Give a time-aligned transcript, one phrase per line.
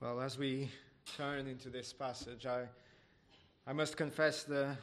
[0.00, 0.70] Well, as we
[1.16, 2.66] turn into this passage, I,
[3.66, 4.76] I must confess the,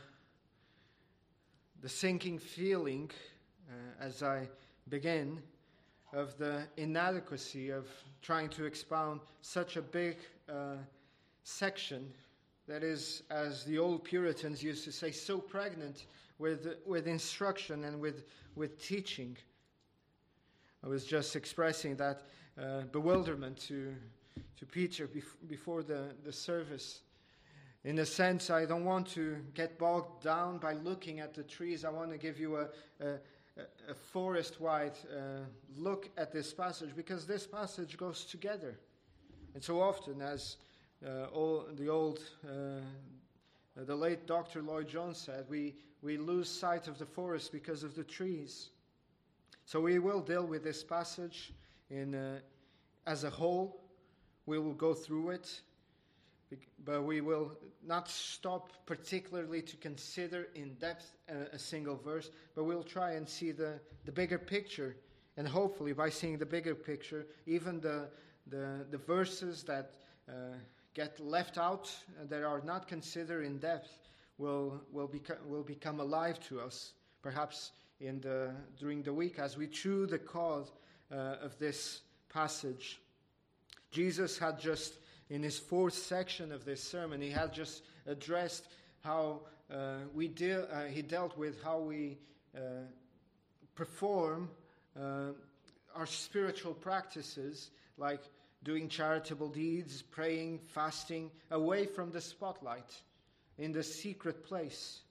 [1.81, 3.09] the sinking feeling
[3.69, 4.49] uh, as I
[4.89, 5.41] begin
[6.11, 7.87] of the inadequacy of
[8.21, 10.17] trying to expound such a big
[10.49, 10.75] uh,
[11.45, 12.11] section
[12.67, 16.07] that is, as the old Puritans used to say, so pregnant
[16.39, 18.25] with, with instruction and with,
[18.57, 19.37] with teaching.
[20.83, 22.23] I was just expressing that
[22.61, 23.95] uh, bewilderment to
[24.57, 25.09] to Peter
[25.47, 27.01] before the, the service.
[27.83, 31.85] In a sense, I don't want to get bogged down by looking at the trees.
[31.85, 32.67] I want to give you a,
[32.99, 33.17] a,
[33.89, 35.41] a forest wide uh,
[35.77, 38.79] look at this passage because this passage goes together.
[39.53, 40.57] And so often, as
[41.05, 42.81] uh, all, the old, uh,
[43.75, 44.61] the late Dr.
[44.61, 48.69] Lloyd Jones said, we, we lose sight of the forest because of the trees.
[49.65, 51.53] So we will deal with this passage
[51.89, 52.39] in, uh,
[53.05, 53.84] as a whole
[54.45, 55.61] we will go through it,
[56.83, 57.51] but we will
[57.85, 61.15] not stop particularly to consider in depth
[61.51, 64.95] a, single verse, but we'll try and see the, the bigger picture.
[65.37, 68.07] And hopefully, by seeing the bigger picture, even the,
[68.47, 69.95] the, the verses that
[70.29, 70.55] uh,
[70.93, 73.99] get left out, uh, that are not considered in depth,
[74.37, 79.57] will, will, beco- will become alive to us, perhaps in the, during the week as
[79.57, 80.71] we chew the cause
[81.11, 82.99] uh, of this passage.
[83.95, 84.95] Jesus had just,
[85.29, 88.67] in his fourth section of this sermon, he had just addressed
[88.99, 89.39] how
[89.73, 92.17] uh, we deal, uh, he dealt with how we
[92.53, 92.59] uh,
[93.73, 94.49] perform
[94.99, 95.29] uh,
[95.95, 98.19] our spiritual practices, like
[98.65, 103.01] doing charitable deeds, praying, fasting, away from the spotlight,
[103.59, 105.03] in the secret place.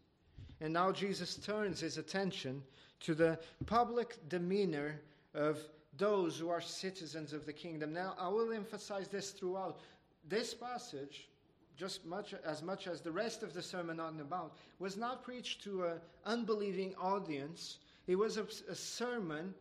[0.61, 2.63] And now Jesus turns his attention
[3.01, 5.01] to the public demeanor
[5.33, 5.59] of
[5.97, 7.93] those who are citizens of the kingdom.
[7.93, 9.81] Now, I will emphasize this throughout.
[10.29, 11.29] This passage,
[11.77, 15.23] just much, as much as the rest of the Sermon on the Mount, was not
[15.23, 17.79] preached to an unbelieving audience.
[18.07, 19.55] It was a, a sermon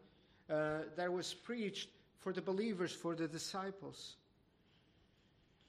[0.50, 1.90] uh, that was preached
[2.20, 4.16] for the believers, for the disciples.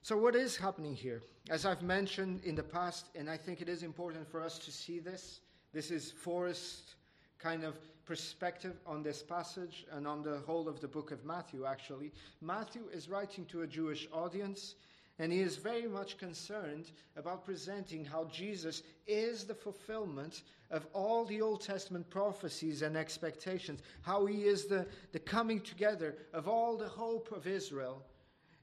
[0.02, 1.22] So, what is happening here?
[1.50, 4.70] As I've mentioned in the past, and I think it is important for us to
[4.70, 5.40] see this,
[5.72, 6.94] this is forest
[7.38, 7.76] kind of
[8.06, 12.12] perspective on this passage and on the whole of the book of Matthew, actually.
[12.40, 14.74] Matthew is writing to a Jewish audience,
[15.18, 21.24] and he is very much concerned about presenting how Jesus is the fulfillment of all
[21.24, 26.76] the Old Testament prophecies and expectations, how he is the, the coming together of all
[26.76, 28.02] the hope of Israel,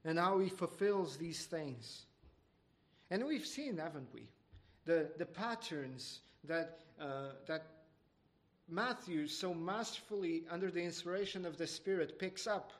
[0.04, 2.06] and how he fulfills these things.
[3.10, 4.28] And we've seen, haven't we?
[4.84, 7.66] The, the patterns that, uh, that
[8.72, 12.72] Matthew so masterfully, under the inspiration of the Spirit, picks up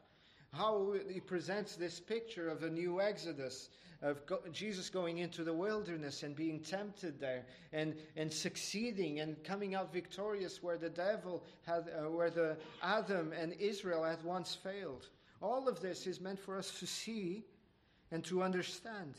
[0.53, 3.69] how he presents this picture of a new Exodus,
[4.01, 4.21] of
[4.53, 9.93] Jesus going into the wilderness and being tempted there, and, and succeeding and coming out
[9.93, 15.09] victorious where the devil had, uh, where the Adam and Israel had once failed.
[15.41, 17.45] All of this is meant for us to see
[18.11, 19.15] and to understand.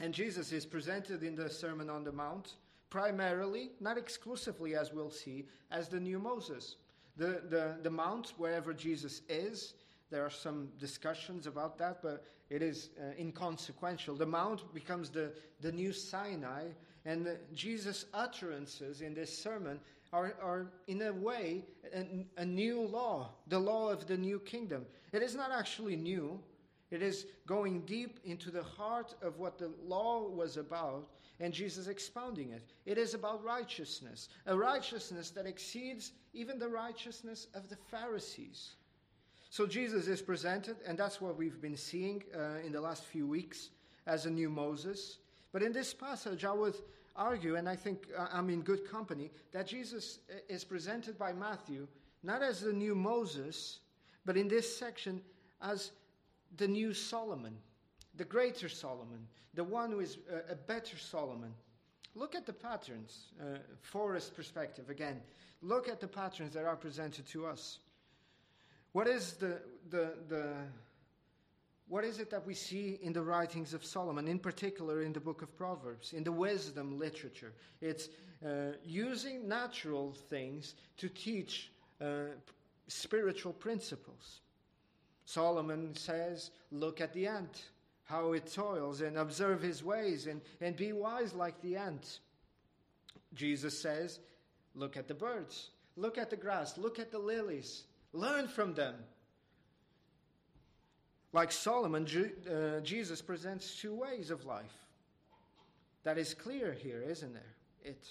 [0.00, 2.54] And Jesus is presented in the Sermon on the Mount
[2.94, 6.76] primarily, not exclusively, as we'll see, as the new Moses.
[7.16, 9.74] The, the, the mount, wherever Jesus is,
[10.12, 14.14] there are some discussions about that, but it is uh, inconsequential.
[14.14, 16.68] The mount becomes the, the new Sinai,
[17.04, 19.80] and Jesus' utterances in this sermon
[20.12, 22.06] are, are in a way, a,
[22.36, 24.86] a new law, the law of the new kingdom.
[25.12, 26.38] It is not actually new,
[26.92, 31.08] it is going deep into the heart of what the law was about
[31.44, 32.62] and Jesus expounding it.
[32.86, 38.76] It is about righteousness, a righteousness that exceeds even the righteousness of the Pharisees.
[39.50, 43.26] So Jesus is presented, and that's what we've been seeing uh, in the last few
[43.26, 43.68] weeks
[44.06, 45.18] as a new Moses.
[45.52, 46.76] But in this passage, I would
[47.14, 51.86] argue, and I think uh, I'm in good company, that Jesus is presented by Matthew
[52.22, 53.80] not as the new Moses,
[54.24, 55.20] but in this section
[55.60, 55.90] as
[56.56, 57.58] the new Solomon
[58.16, 61.52] the greater Solomon, the one who is a, a better Solomon.
[62.14, 65.20] Look at the patterns, uh, forest perspective again.
[65.62, 67.78] Look at the patterns that are presented to us.
[68.92, 70.52] What is the, the, the,
[71.88, 75.20] what is it that we see in the writings of Solomon, in particular in the
[75.20, 77.52] book of Proverbs, in the wisdom literature?
[77.80, 78.08] It's
[78.44, 82.26] uh, using natural things to teach uh,
[82.86, 84.40] spiritual principles.
[85.24, 87.64] Solomon says, Look at the ant
[88.14, 92.20] how it toils, and observe his ways, and, and be wise like the ant.
[93.34, 94.20] Jesus says,
[94.76, 98.94] Look at the birds, look at the grass, look at the lilies, learn from them.
[101.32, 104.86] Like Solomon, uh, Jesus presents two ways of life.
[106.04, 107.54] That is clear here, isn't there?
[107.82, 108.06] It.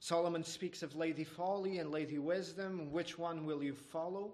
[0.00, 2.90] Solomon speaks of Lady Folly and Lady Wisdom.
[2.92, 4.32] Which one will you follow?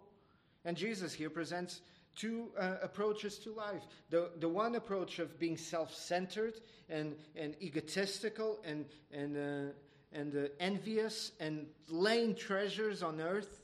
[0.65, 1.81] And Jesus here presents
[2.15, 3.83] two uh, approaches to life.
[4.11, 9.73] The, the one approach of being self centered and, and egotistical and, and, uh,
[10.13, 13.63] and uh, envious and laying treasures on earth.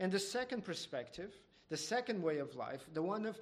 [0.00, 1.32] And the second perspective,
[1.68, 3.36] the second way of life, the one of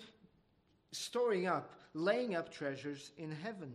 [0.92, 3.72] storing up, laying up treasures in heaven.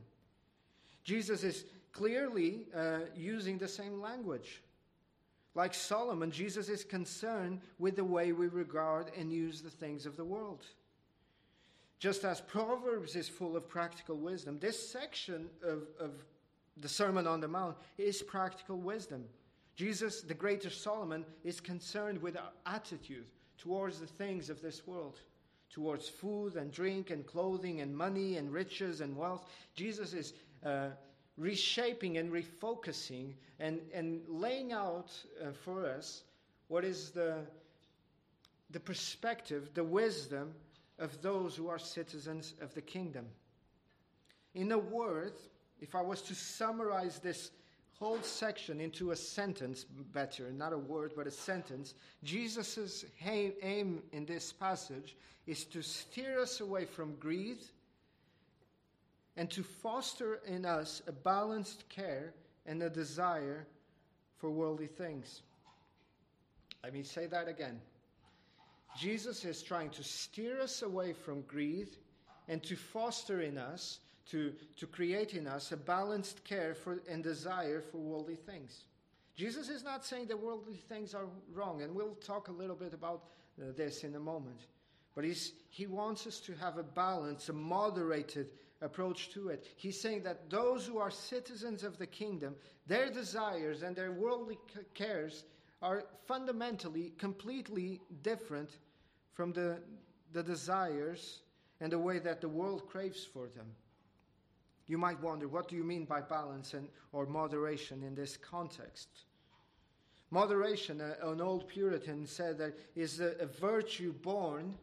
[1.04, 4.62] Jesus is clearly uh, using the same language.
[5.56, 10.18] Like Solomon, Jesus is concerned with the way we regard and use the things of
[10.18, 10.66] the world.
[11.98, 16.12] Just as Proverbs is full of practical wisdom, this section of, of
[16.78, 19.24] the Sermon on the Mount is practical wisdom.
[19.78, 23.26] Jesus, the greater Solomon, is concerned with our attitude
[23.58, 25.20] towards the things of this world
[25.76, 29.46] towards food and drink and clothing and money and riches and wealth.
[29.76, 30.34] Jesus is
[30.66, 30.88] uh,
[31.38, 35.12] reshaping and refocusing and, and laying out
[35.42, 36.24] uh, for us
[36.68, 37.38] what is the,
[38.72, 40.54] the perspective, the wisdom
[41.00, 43.26] of those who are citizens of the kingdom.
[44.54, 45.34] In a word,
[45.82, 47.52] if I was to summarize this
[48.00, 51.94] whole section into a sentence better, not a word, but a sentence,
[52.24, 55.16] Jesus' aim in this passage
[55.46, 57.60] is to steer us away from greed
[59.38, 62.34] and to foster in us a balanced care
[62.66, 63.68] and a desire
[64.38, 65.42] for worldly things.
[66.84, 67.82] Let me say that again.
[68.98, 71.90] Jesus is trying to steer us away from greed
[72.48, 74.00] and to foster in us,
[74.30, 78.86] to, to create in us a balanced care for, and desire for worldly things.
[79.36, 82.94] Jesus is not saying that worldly things are wrong, and we'll talk a little bit
[82.94, 83.24] about
[83.60, 84.68] uh, this in a moment.
[85.14, 85.26] But
[85.70, 88.48] he wants us to have a balance, a moderated
[88.86, 89.66] approach to it.
[89.76, 92.56] He's saying that those who are citizens of the kingdom,
[92.88, 94.58] their desires and their worldly
[94.94, 95.44] cares
[95.82, 98.70] are fundamentally, completely different
[99.34, 99.80] from the,
[100.32, 101.42] the desires
[101.82, 103.68] and the way that the world craves for them.
[104.88, 109.10] You might wonder, what do you mean by balance and, or moderation in this context?
[110.30, 114.76] Moderation, uh, an old Puritan said that is a, a virtue born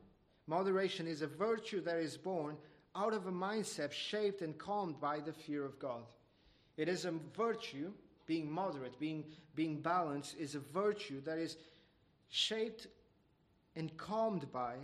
[0.47, 2.57] Moderation is a virtue that is born
[2.94, 6.03] out of a mindset shaped and calmed by the fear of God.
[6.77, 7.93] It is a virtue,
[8.27, 9.25] being moderate, being,
[9.55, 11.56] being balanced, is a virtue that is
[12.31, 12.87] shaped
[13.77, 14.75] and calmed by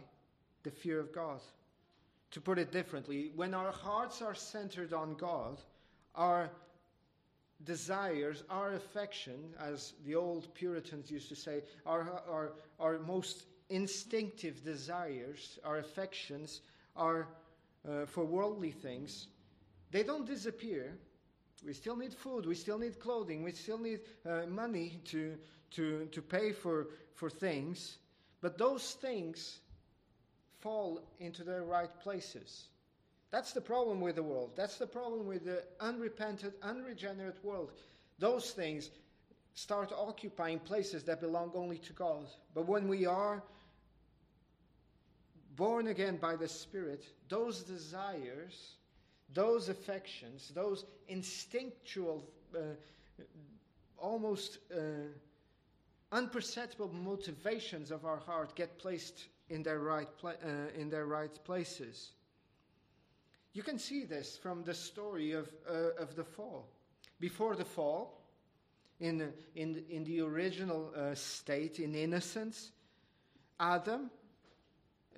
[0.63, 1.41] the fear of God.
[2.33, 5.61] To put it differently, when our hearts are centered on God,
[6.15, 6.51] our
[7.65, 14.63] desires, our affection, as the old Puritans used to say, our, our, our most instinctive
[14.65, 16.61] desires, our affections,
[16.97, 17.29] our
[17.87, 19.29] uh, for worldly things,
[19.91, 20.97] they don't disappear.
[21.65, 25.37] We still need food, we still need clothing, we still need uh, money to,
[25.73, 27.99] to, to pay for, for things,
[28.41, 29.59] but those things
[30.61, 32.69] fall into their right places.
[33.31, 34.53] That's the problem with the world.
[34.57, 37.73] That's the problem with the unrepentant, unregenerate world.
[38.19, 38.91] Those things
[39.55, 42.27] start occupying places that belong only to God.
[42.55, 43.43] But when we are
[45.57, 48.75] born again by the Spirit, those desires,
[49.35, 52.61] those affections, those instinctual, uh,
[53.99, 54.79] almost uh,
[56.13, 61.39] unperceptible motivations of our heart get placed in their right, pla- uh, in their right
[61.45, 62.13] places.
[63.53, 66.69] You can see this from the story of, uh, of the fall.
[67.19, 68.23] Before the fall,
[69.01, 72.73] in, in, in the original uh, state, in innocence,
[73.61, 74.11] Adam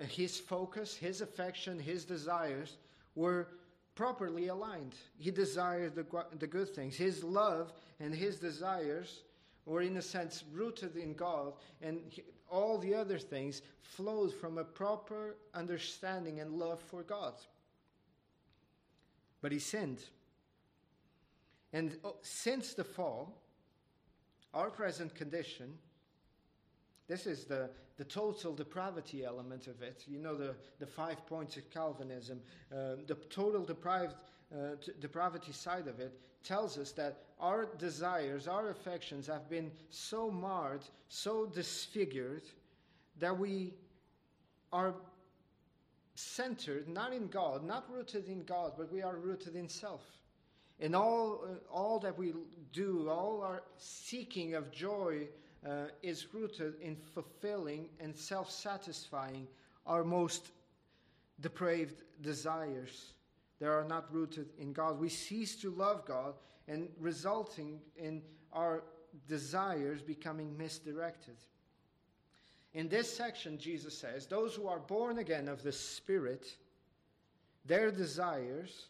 [0.03, 2.77] his focus, his affection, his desires
[3.15, 3.49] were
[3.95, 4.95] properly aligned.
[5.19, 6.07] He desired the,
[6.39, 6.97] the good things.
[6.97, 9.23] His love and his desires
[9.67, 11.53] were, in a sense, rooted in God,
[11.83, 17.35] and he, all the other things flowed from a proper understanding and love for God.
[19.41, 20.03] But he sinned.
[21.73, 23.41] And oh, since the fall,
[24.53, 25.79] our present condition,
[27.11, 30.05] this is the, the total depravity element of it.
[30.07, 32.41] You know, the, the five points of Calvinism,
[32.73, 34.15] uh, the total deprived,
[34.55, 39.73] uh, t- depravity side of it tells us that our desires, our affections have been
[39.91, 42.45] so marred, so disfigured,
[43.19, 43.75] that we
[44.73, 44.95] are
[46.15, 50.03] centered not in God, not rooted in God, but we are rooted in self.
[50.79, 52.35] In all, uh, all that we
[52.73, 55.27] do, all our seeking of joy,
[55.67, 59.47] uh, is rooted in fulfilling and self satisfying
[59.87, 60.53] our most
[61.41, 63.13] depraved desires
[63.59, 64.99] that are not rooted in God.
[64.99, 66.35] We cease to love God
[66.69, 68.83] and resulting in our
[69.29, 71.37] desires becoming misdirected.
[72.73, 76.47] In this section, Jesus says, Those who are born again of the Spirit,
[77.67, 78.87] their desires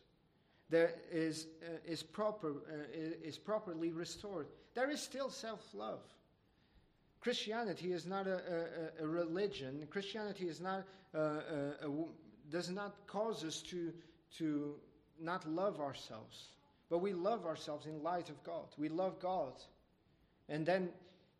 [0.71, 4.47] there is, uh, is, proper, uh, is properly restored.
[4.75, 6.01] There is still self love.
[7.21, 8.41] Christianity is not a,
[9.01, 9.87] a, a, religion.
[9.91, 10.85] Christianity is not,
[11.15, 11.89] uh, a,
[12.51, 13.93] does not cause us to,
[14.39, 14.75] to
[15.21, 16.49] not love ourselves.
[16.89, 18.67] But we love ourselves in light of God.
[18.79, 19.53] We love God.
[20.49, 20.89] And then,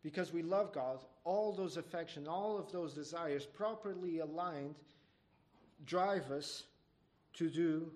[0.03, 4.75] because we love God, all those affections, all of those desires properly aligned
[5.85, 6.63] drive us
[7.33, 7.91] to do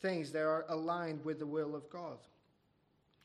[0.00, 2.18] things that are aligned with the will of God.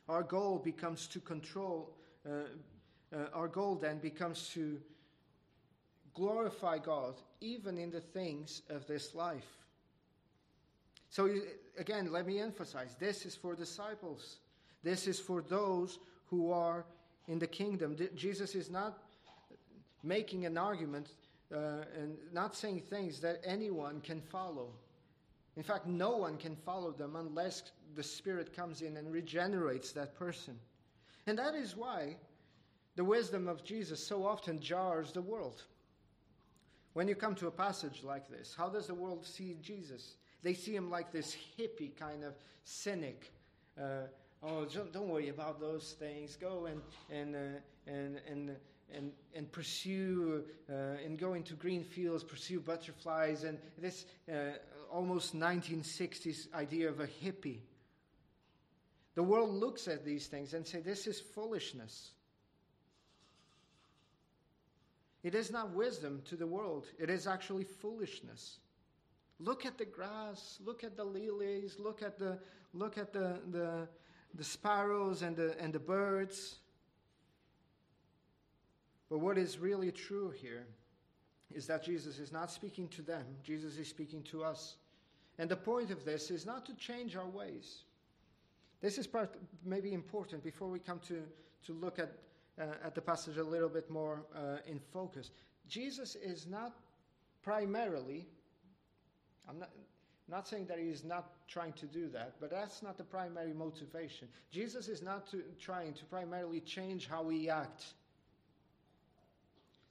[0.09, 1.95] Our goal becomes to control,
[2.27, 2.43] uh,
[3.13, 4.79] uh, our goal then becomes to
[6.13, 9.47] glorify God even in the things of this life.
[11.09, 11.29] So,
[11.77, 14.37] again, let me emphasize this is for disciples,
[14.83, 16.85] this is for those who are
[17.27, 17.95] in the kingdom.
[18.15, 18.97] Jesus is not
[20.03, 21.11] making an argument
[21.53, 24.69] uh, and not saying things that anyone can follow.
[25.55, 30.15] In fact, no one can follow them unless the Spirit comes in and regenerates that
[30.17, 30.57] person.
[31.27, 32.15] And that is why
[32.95, 35.63] the wisdom of Jesus so often jars the world.
[36.93, 40.17] When you come to a passage like this, how does the world see Jesus?
[40.43, 42.33] They see him like this hippie kind of
[42.65, 43.31] cynic.
[43.81, 44.07] Uh,
[44.43, 46.35] oh, don't worry about those things.
[46.35, 48.55] Go and, and, uh, and, and,
[48.95, 54.57] and, and pursue, uh, and go into green fields, pursue butterflies, and this uh,
[54.91, 57.61] almost 1960s idea of a hippie.
[59.15, 62.11] The world looks at these things and say, this is foolishness.
[65.23, 68.59] It is not wisdom to the world, it is actually foolishness.
[69.39, 72.39] Look at the grass, look at the lilies, look at the,
[72.73, 73.87] look at the, the,
[74.35, 76.59] the sparrows and the, and the birds.
[79.09, 80.65] But what is really true here
[81.53, 84.75] is that Jesus is not speaking to them, Jesus is speaking to us.
[85.39, 87.83] And the point of this is not to change our ways.
[88.81, 91.23] This is part maybe important before we come to,
[91.65, 92.11] to look at,
[92.57, 95.31] at the passage a little bit more uh, in focus.
[95.67, 96.73] Jesus is not
[97.41, 98.27] primarily,
[99.49, 99.69] I'm not,
[100.27, 103.53] not saying that he is not trying to do that, but that's not the primary
[103.53, 104.27] motivation.
[104.51, 107.85] Jesus is not to, trying to primarily change how we act.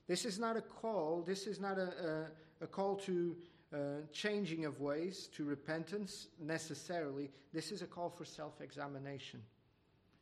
[0.07, 2.27] This is not a call, this is not a,
[2.61, 3.35] a, a call to
[3.73, 3.77] uh,
[4.11, 7.29] changing of ways to repentance necessarily.
[7.53, 9.41] This is a call for self examination.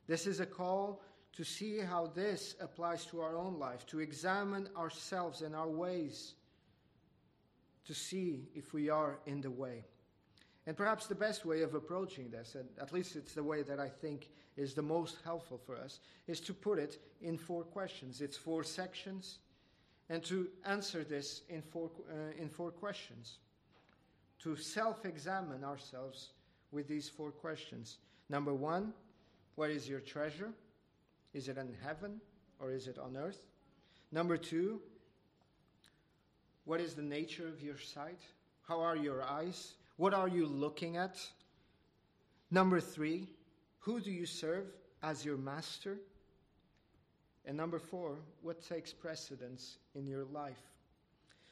[0.08, 1.02] This is a call
[1.34, 6.34] to see how this applies to our own life, to examine ourselves and our ways,
[7.86, 9.86] to see if we are in the way.
[10.68, 13.80] And perhaps the best way of approaching this, and at least it's the way that
[13.80, 18.22] I think is the most helpful for us, is to put it in four questions.
[18.22, 19.40] It's four sections
[20.10, 23.38] and to answer this in four, uh, in four questions.
[24.40, 26.34] To self examine ourselves
[26.72, 27.98] with these four questions.
[28.30, 28.94] Number one,
[29.56, 30.52] where is your treasure?
[31.34, 32.20] Is it in heaven
[32.60, 33.42] or is it on earth?
[34.12, 34.82] Number two,
[36.66, 38.20] what is the nature of your sight?
[38.68, 39.74] How are your eyes?
[39.98, 41.20] What are you looking at?
[42.52, 43.28] Number three,
[43.80, 44.66] who do you serve
[45.02, 45.98] as your master?
[47.46, 50.62] And number four, what takes precedence in your life?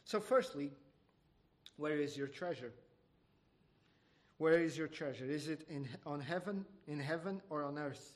[0.03, 0.71] So, firstly,
[1.77, 2.71] where is your treasure?
[4.38, 5.25] Where is your treasure?
[5.25, 8.13] Is it in, on heaven, in heaven, or on earth?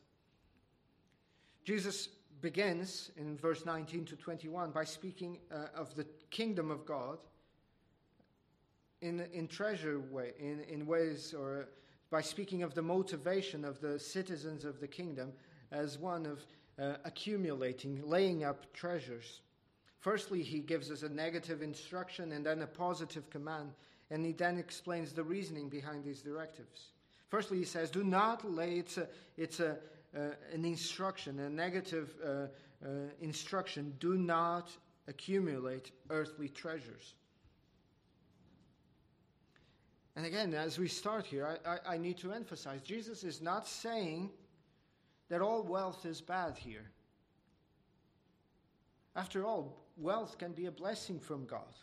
[1.63, 2.09] Jesus
[2.41, 7.17] begins in verse 19 to 21 by speaking uh, of the kingdom of God
[9.01, 11.67] in, in treasure way, in, in ways, or
[12.09, 15.31] by speaking of the motivation of the citizens of the kingdom
[15.71, 16.45] as one of
[16.79, 19.41] uh, accumulating, laying up treasures.
[19.99, 23.71] Firstly, he gives us a negative instruction and then a positive command,
[24.11, 26.89] and he then explains the reasoning behind these directives.
[27.29, 29.75] Firstly, he says, Do not lay, it's, a, it's a, uh,
[30.13, 32.27] an instruction, a negative uh,
[32.85, 32.87] uh
[33.21, 34.69] instruction, do not
[35.07, 37.15] accumulate earthly treasures.
[40.15, 43.67] And again, as we start here, I, I, I need to emphasize Jesus is not
[43.67, 44.29] saying
[45.29, 46.91] that all wealth is bad here.
[49.15, 51.73] After all, wealth can be a blessing from God.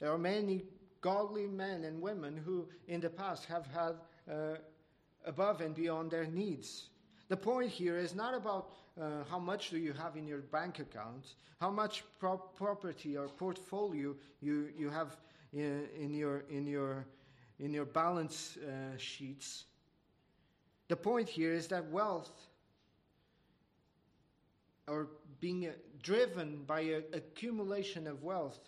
[0.00, 0.64] There are many
[1.00, 3.94] godly men and women who, in the past, have had
[4.30, 4.56] uh,
[5.24, 6.88] above and beyond their needs.
[7.34, 10.78] The point here is not about uh, how much do you have in your bank
[10.78, 15.16] account, how much pro- property or portfolio you, you have
[15.52, 17.04] in, in your, in, your,
[17.58, 19.64] in your balance uh, sheets.
[20.86, 22.30] The point here is that wealth,
[24.86, 25.08] or
[25.40, 25.68] being
[26.04, 28.60] driven by an accumulation of wealth,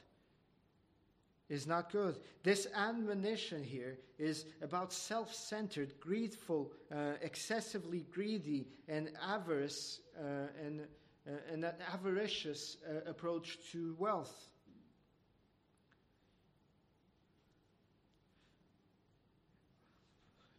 [1.49, 2.17] is not good.
[2.43, 10.81] This admonition here is about self centered, greedful, uh, excessively greedy, and avarice, uh, and,
[11.27, 14.51] uh, and an avaricious uh, approach to wealth.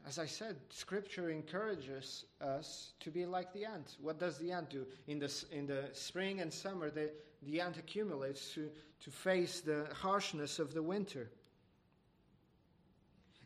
[0.08, 3.98] As I said, Scripture encourages us to be like the ant.
[4.00, 4.86] What does the ant do?
[5.08, 7.12] In the, in the spring and summer, the,
[7.44, 8.70] the ant accumulates to,
[9.04, 11.30] to face the harshness of the winter.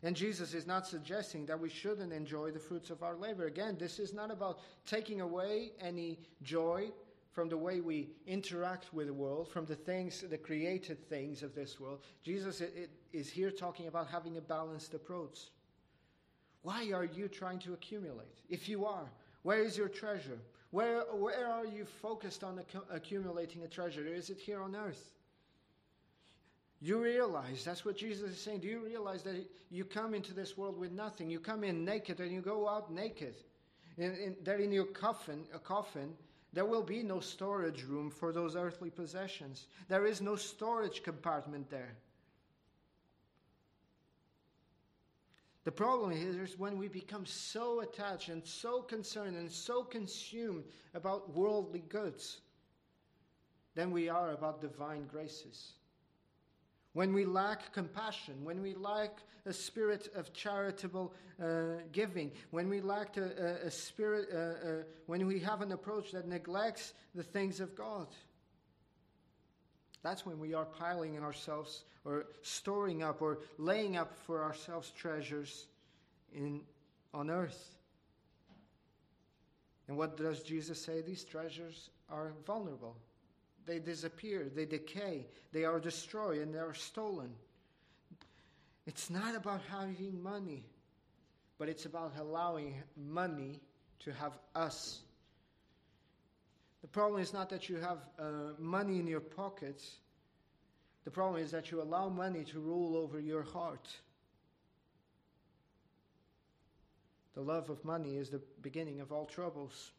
[0.02, 3.46] And Jesus is not suggesting that we shouldn't enjoy the fruits of our labor.
[3.46, 6.90] Again, this is not about taking away any joy
[7.30, 11.54] from the way we interact with the world, from the things, the created things of
[11.54, 12.00] this world.
[12.22, 12.62] Jesus
[13.12, 15.38] is here talking about having a balanced approach.
[16.62, 18.40] Why are you trying to accumulate?
[18.48, 19.10] If you are,
[19.42, 20.38] where is your treasure?
[20.72, 24.06] Where, where are you focused on accumulating a treasure?
[24.06, 25.12] Is it here on earth?
[26.84, 28.58] You realize, that's what Jesus is saying.
[28.58, 29.36] Do you realize that
[29.70, 31.30] you come into this world with nothing?
[31.30, 33.36] You come in naked and you go out naked.
[33.98, 36.12] In, in, that in your coffin, a coffin,
[36.52, 39.66] there will be no storage room for those earthly possessions.
[39.88, 41.94] There is no storage compartment there.
[45.62, 51.32] The problem is when we become so attached and so concerned and so consumed about
[51.32, 52.40] worldly goods
[53.76, 55.74] than we are about divine graces.
[56.92, 62.80] When we lack compassion, when we lack a spirit of charitable uh, giving, when we
[62.80, 63.22] lack a,
[63.62, 67.74] a, a spirit, uh, uh, when we have an approach that neglects the things of
[67.74, 68.08] God.
[70.02, 74.90] That's when we are piling in ourselves or storing up or laying up for ourselves
[74.90, 75.66] treasures
[76.34, 76.60] in,
[77.14, 77.76] on earth.
[79.88, 81.00] And what does Jesus say?
[81.00, 82.96] These treasures are vulnerable.
[83.66, 87.30] They disappear, they decay, they are destroyed, and they are stolen.
[88.86, 90.64] It's not about having money,
[91.58, 93.60] but it's about allowing money
[94.00, 95.02] to have us
[96.82, 99.98] the problem is not that you have uh, money in your pockets.
[101.04, 103.88] The problem is that you allow money to rule over your heart.
[107.34, 109.92] The love of money is the beginning of all troubles.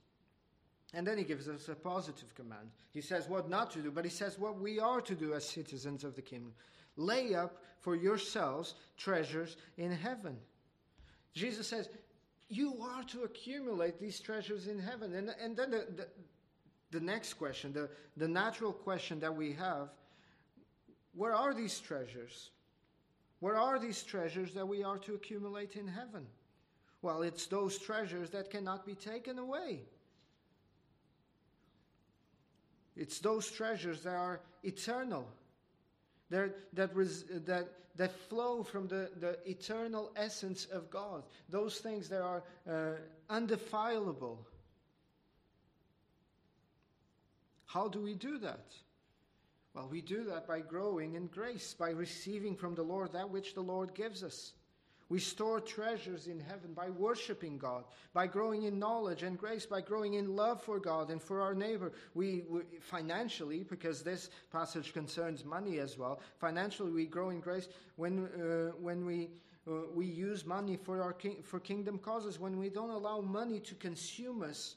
[0.93, 2.69] And then he gives us a positive command.
[2.91, 5.47] He says what not to do, but he says what we are to do as
[5.47, 6.53] citizens of the kingdom.
[6.95, 10.38] Lay up for yourselves treasures in heaven.
[11.34, 11.89] Jesus says,
[12.47, 15.15] You are to accumulate these treasures in heaven.
[15.15, 16.08] And, and then the, the,
[16.91, 19.89] the next question, the, the natural question that we have
[21.15, 22.49] where are these treasures?
[23.39, 26.25] Where are these treasures that we are to accumulate in heaven?
[27.01, 29.82] Well, it's those treasures that cannot be taken away.
[32.95, 35.27] It's those treasures that are eternal,
[36.29, 42.10] that, that, res, that, that flow from the, the eternal essence of God, those things
[42.10, 44.45] that are uh, undefilable.
[47.65, 48.73] How do we do that?
[49.73, 53.56] Well, we do that by growing in grace, by receiving from the Lord that which
[53.56, 54.53] the Lord gives us.
[55.10, 59.82] We store treasures in heaven by worshiping God, by growing in knowledge and grace, by
[59.82, 61.92] growing in love for God and for our neighbor.
[62.13, 67.68] We, we financially, because this passage concerns money as well, financially we grow in grace
[67.96, 69.30] when, uh, when we,
[69.68, 73.76] uh, we use money for, our for kingdom causes, when we don't allow money to
[73.76, 74.76] consume us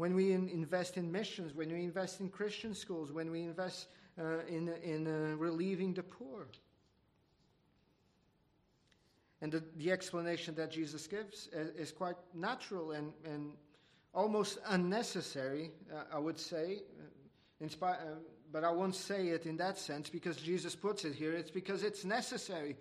[0.00, 3.88] when we in, invest in missions, when we invest in Christian schools, when we invest
[4.18, 6.46] uh, in, in uh, relieving the poor.
[9.42, 13.52] And the, the, explanation that Jesus gives is, is quite natural and, and
[14.12, 16.82] almost unnecessary, uh, I would say.
[17.62, 17.96] Uh, uh,
[18.52, 21.32] but I won't say it in that sense because Jesus puts it here.
[21.32, 22.76] It's because it's necessary.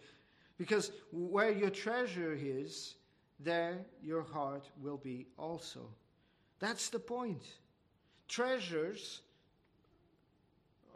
[0.57, 2.95] Because where your treasure is,
[3.39, 5.87] there your heart will be also.
[6.59, 7.43] That's the point.
[8.27, 9.21] Treasures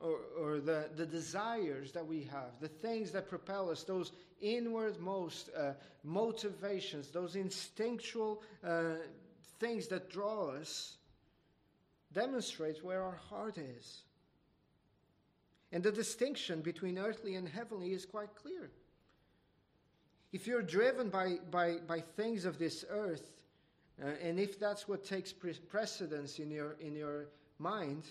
[0.01, 4.11] or, or, the, the desires that we have, the things that propel us, those
[4.43, 8.95] inwardmost uh, motivations, those instinctual uh,
[9.59, 10.97] things that draw us,
[12.13, 14.01] demonstrates where our heart is.
[15.71, 18.69] And the distinction between earthly and heavenly is quite clear.
[20.31, 23.31] If you're driven by, by, by things of this earth,
[24.03, 27.27] uh, and if that's what takes pre- precedence in your, in your
[27.57, 28.03] mind,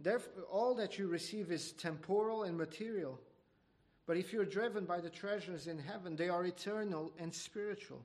[0.00, 3.18] Therefore, all that you receive is temporal and material.
[4.08, 8.02] But if you're driven by the treasures in heaven, they are eternal and spiritual.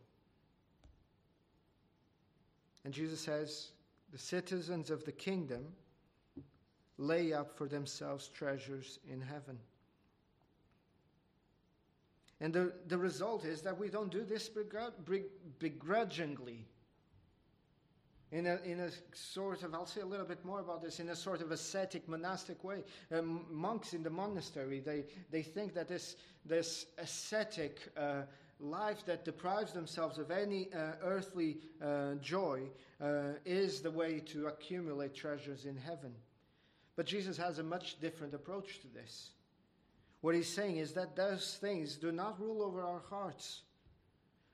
[2.83, 3.69] And Jesus says,
[4.11, 5.65] the citizens of the kingdom
[6.97, 9.57] lay up for themselves treasures in heaven.
[12.41, 14.49] And the, the result is that we don't do this
[15.59, 16.65] begrudgingly.
[18.33, 21.09] In a, in a sort of, I'll say a little bit more about this, in
[21.09, 22.83] a sort of ascetic, monastic way.
[23.11, 28.23] Um, monks in the monastery, they, they think that this, this ascetic uh,
[28.59, 32.61] life that deprives themselves of any uh, earthly uh, joy
[32.99, 36.11] uh, is the way to accumulate treasures in heaven.
[36.95, 39.29] But Jesus has a much different approach to this.
[40.21, 43.61] What he's saying is that those things do not rule over our hearts.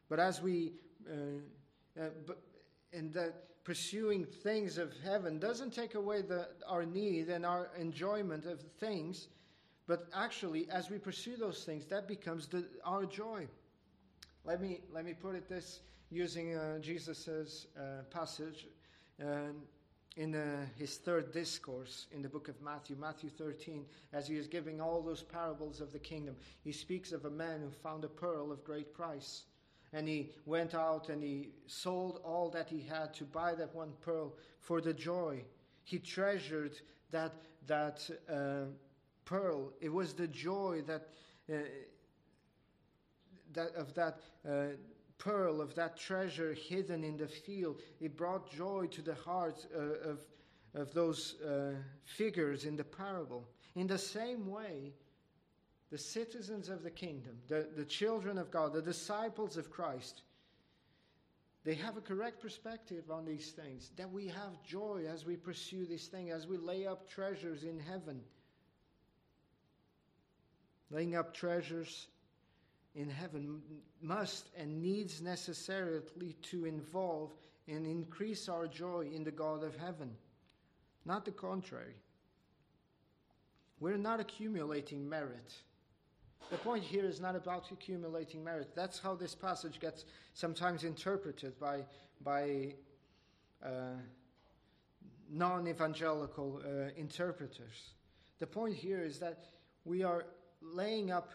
[0.10, 0.74] But as we,
[1.10, 1.14] uh,
[1.98, 2.42] uh, but,
[2.92, 8.48] and that pursuing things of heaven doesn't take away the, our need and our enjoyment
[8.48, 9.28] of things,
[9.86, 13.48] but actually, as we pursue those things, that becomes the, our joy.
[14.44, 18.66] Let me, let me put it this using uh, Jesus' uh, passage.
[19.22, 19.58] Um,
[20.18, 24.48] in uh, his third discourse in the book of Matthew, Matthew 13, as he is
[24.48, 28.08] giving all those parables of the kingdom, he speaks of a man who found a
[28.08, 29.44] pearl of great price.
[29.92, 33.94] And he went out and he sold all that he had to buy that one
[34.02, 35.44] pearl for the joy.
[35.84, 36.74] He treasured
[37.12, 37.34] that,
[37.66, 38.66] that uh,
[39.26, 39.74] pearl.
[39.82, 41.08] It was the joy that,
[41.52, 41.58] uh,
[43.54, 44.76] that of that uh,
[45.18, 47.82] pearl, of that treasure hidden in the field.
[48.00, 50.20] It brought joy to the hearts uh, of,
[50.76, 51.74] of those uh,
[52.04, 53.48] figures in the parable.
[53.76, 54.94] In the same way,
[55.92, 60.22] the citizens of the kingdom, the, the children of God, the disciples of Christ,
[61.66, 65.86] they have a correct perspective on these things, that we have joy as we pursue
[65.86, 68.22] this thing, as we lay up treasures in heaven.
[70.92, 72.08] Laying up treasures
[72.96, 73.62] in heaven
[74.02, 77.32] must and needs necessarily to involve
[77.68, 80.16] and increase our joy in the God of heaven,
[81.06, 81.96] not the contrary.
[83.80, 85.54] We're not accumulating merit.
[86.52, 88.72] The point here is not about accumulating merit.
[88.76, 91.86] That's how this passage gets sometimes interpreted by,
[92.24, 92.74] by
[93.64, 93.98] uh,
[95.30, 97.94] non evangelical uh, interpreters.
[98.40, 99.46] The point here is that
[99.86, 100.26] we are
[100.62, 101.30] laying up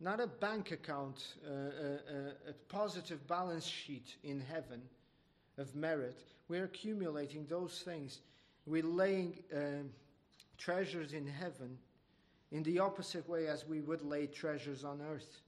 [0.00, 4.80] not a bank account, uh, a, uh, uh, a, positive balance sheet in heaven
[5.56, 6.22] of merit.
[6.48, 8.20] We're accumulating those things.
[8.64, 9.82] We're laying uh,
[10.56, 11.78] treasures in heaven
[12.50, 15.40] in the opposite way as we would lay treasures on earth.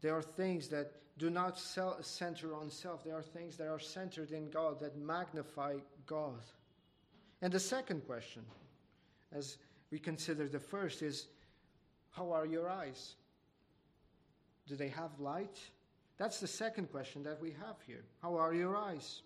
[0.00, 3.04] There are things that do not center on self.
[3.04, 6.42] There are things that are centered in God, that magnify God.
[7.42, 8.44] And the second question,
[9.32, 9.58] as
[9.90, 11.26] we consider the first is
[12.10, 13.14] how are your eyes?
[14.66, 15.58] Do they have light?
[16.18, 18.04] That's the second question that we have here.
[18.22, 19.22] How are your eyes?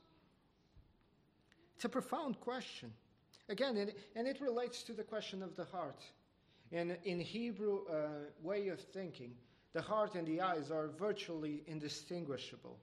[1.76, 2.92] It's a profound question.
[3.48, 6.02] Again, and it relates to the question of the heart.
[6.70, 8.08] And in Hebrew uh,
[8.42, 9.34] way of thinking,
[9.72, 12.78] the heart and the eyes are virtually indistinguishable.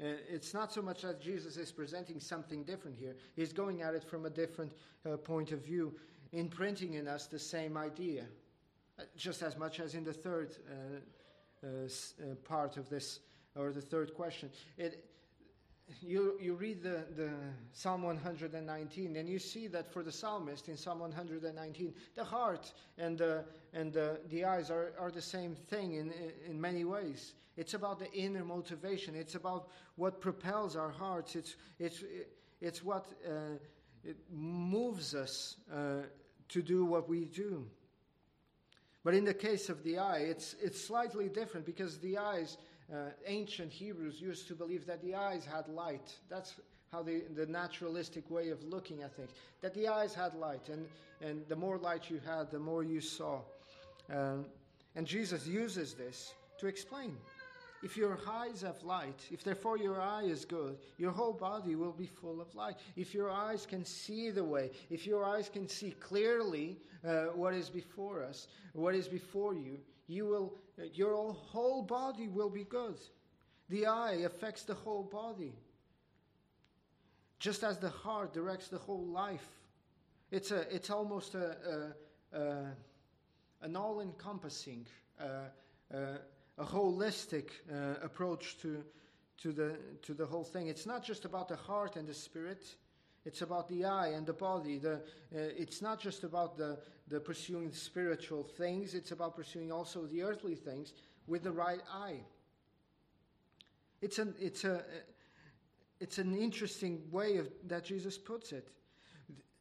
[0.00, 3.94] Uh, it's not so much that Jesus is presenting something different here, he's going at
[3.94, 4.72] it from a different
[5.04, 5.94] uh, point of view
[6.32, 8.24] imprinting in us the same idea,
[8.98, 10.56] uh, just as much as in the third
[11.62, 13.20] uh, part of this,
[13.54, 14.50] or the third question.
[14.76, 15.04] It,
[16.00, 17.30] you, you read the, the
[17.72, 23.18] Psalm 119 and you see that for the psalmist in Psalm 119, the heart and
[23.18, 26.12] the, and the, the eyes are, are the same thing in,
[26.48, 27.34] in many ways.
[27.56, 32.02] It's about the inner motivation, it's about what propels our hearts, it's, it's,
[32.60, 33.58] it's what uh,
[34.04, 36.02] it moves us uh,
[36.48, 37.66] to do what we do.
[39.04, 42.56] But in the case of the eye, it's, it's slightly different because the eyes,
[42.92, 46.14] uh, ancient Hebrews used to believe that the eyes had light.
[46.28, 46.54] That's
[46.90, 49.30] how the, the naturalistic way of looking at things,
[49.62, 50.86] that the eyes had light, and,
[51.20, 53.40] and the more light you had, the more you saw.
[54.12, 54.44] Um,
[54.94, 57.16] and Jesus uses this to explain
[57.82, 61.92] if your eyes have light, if therefore your eye is good, your whole body will
[61.92, 62.76] be full of light.
[62.94, 67.54] If your eyes can see the way, if your eyes can see clearly uh, what
[67.54, 70.52] is before us, what is before you, you will,
[70.92, 72.98] your whole body will be good.
[73.68, 75.54] The eye affects the whole body,
[77.38, 79.48] just as the heart directs the whole life.
[80.30, 81.92] It's, a, it's almost a,
[82.32, 82.76] a, a
[83.62, 84.86] an all encompassing
[85.20, 85.48] uh,
[85.94, 86.18] uh
[86.58, 88.84] a holistic uh, approach to,
[89.38, 90.68] to, the, to the whole thing.
[90.68, 92.64] It's not just about the heart and the spirit,
[93.24, 94.78] It's about the eye and the body.
[94.78, 94.98] The, uh,
[95.32, 100.56] it's not just about the, the pursuing spiritual things, it's about pursuing also the earthly
[100.56, 100.92] things
[101.26, 102.20] with the right eye.
[104.00, 104.82] It's an, it's a,
[106.00, 108.68] it's an interesting way of, that Jesus puts it.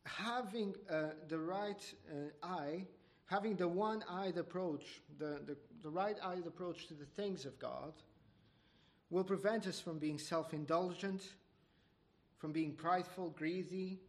[0.05, 2.87] Having uh, the right uh, eye,
[3.27, 4.83] having the one eyed approach,
[5.19, 7.93] the, the, the right eyed approach to the things of God,
[9.11, 11.21] will prevent us from being self indulgent,
[12.41, 13.99] from being prideful, greedy,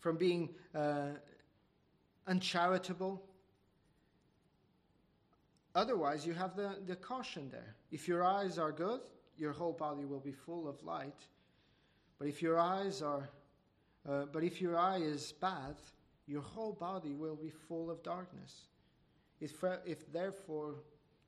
[0.00, 1.10] from being uh,
[2.26, 3.22] uncharitable.
[5.76, 7.76] Otherwise, you have the, the caution there.
[7.92, 9.02] If your eyes are good,
[9.36, 11.14] your whole body will be full of light.
[12.18, 13.30] But if your eyes are,
[14.08, 15.76] uh, but if your eye is bad,
[16.26, 18.62] your whole body will be full of darkness.
[19.40, 20.74] If, if therefore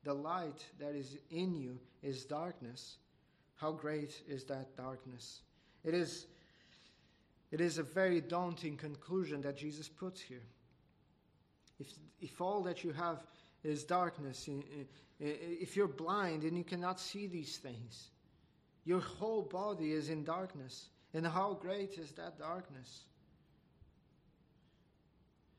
[0.03, 2.97] the light that is in you is darkness,
[3.55, 5.41] how great is that darkness?
[5.83, 6.27] It is,
[7.51, 10.45] it is a very daunting conclusion that Jesus puts here.
[11.79, 11.87] If,
[12.21, 13.23] if all that you have
[13.63, 14.47] is darkness,
[15.19, 18.09] if you're blind and you cannot see these things,
[18.85, 20.89] your whole body is in darkness.
[21.13, 23.03] And how great is that darkness?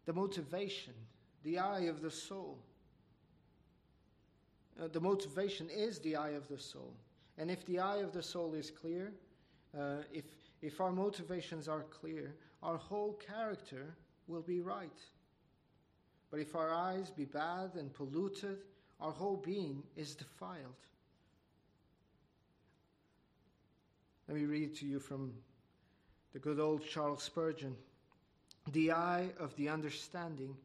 [0.05, 0.95] The motivation,
[1.43, 2.59] the eye of the soul.
[4.81, 6.93] Uh, the motivation is the eye of the soul.
[7.39, 9.13] And if the eye of the soul is clear,
[9.79, 10.25] uh, if,
[10.63, 13.95] if our motivations are clear, our whole character
[14.27, 14.99] will be right.
[16.31, 18.59] But if our eyes be bad and polluted,
[19.01, 20.75] our whole being is defiled.
[24.29, 25.33] Let me read to you from
[26.33, 27.77] the good old Charles Spurgeon.
[28.73, 30.57] The eye of the understanding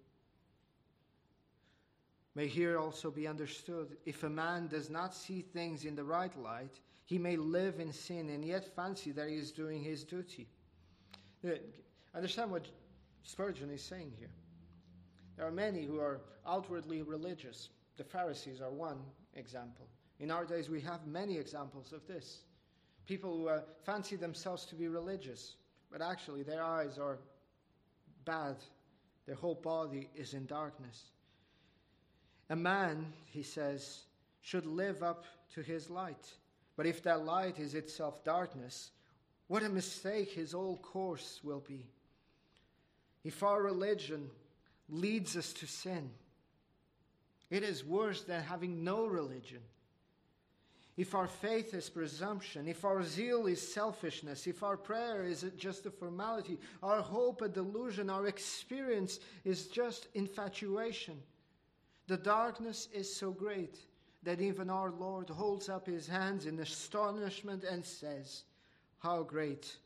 [2.35, 3.97] may here also be understood.
[4.05, 7.91] If a man does not see things in the right light, he may live in
[7.91, 10.47] sin and yet fancy that he is doing his duty.
[12.13, 12.67] Understand what
[13.23, 14.29] Spurgeon is saying here.
[15.35, 17.69] There are many who are outwardly religious.
[17.97, 18.99] The Pharisees are one
[19.33, 19.87] example.
[20.19, 22.43] In our days, we have many examples of this.
[23.07, 25.55] People who uh, fancy themselves to be religious,
[25.91, 27.17] but actually their eyes are
[28.23, 28.57] bad,
[29.25, 31.05] their whole body is in darkness.
[32.51, 34.03] A man, he says,
[34.41, 36.35] should live up to his light.
[36.79, 38.91] But if that light is itself darkness,
[39.47, 41.85] what a mistake his whole course will be.
[43.25, 44.29] If our religion
[44.87, 46.09] leads us to sin,
[47.49, 49.59] it is worse than having no religion.
[50.95, 55.85] If our faith is presumption, if our zeal is selfishness, if our prayer is just
[55.85, 61.21] a formality, our hope a delusion, our experience is just infatuation,
[62.07, 63.75] the darkness is so great
[64.23, 68.43] that even our Lord holds up his hands in astonishment and says,
[68.99, 69.77] How great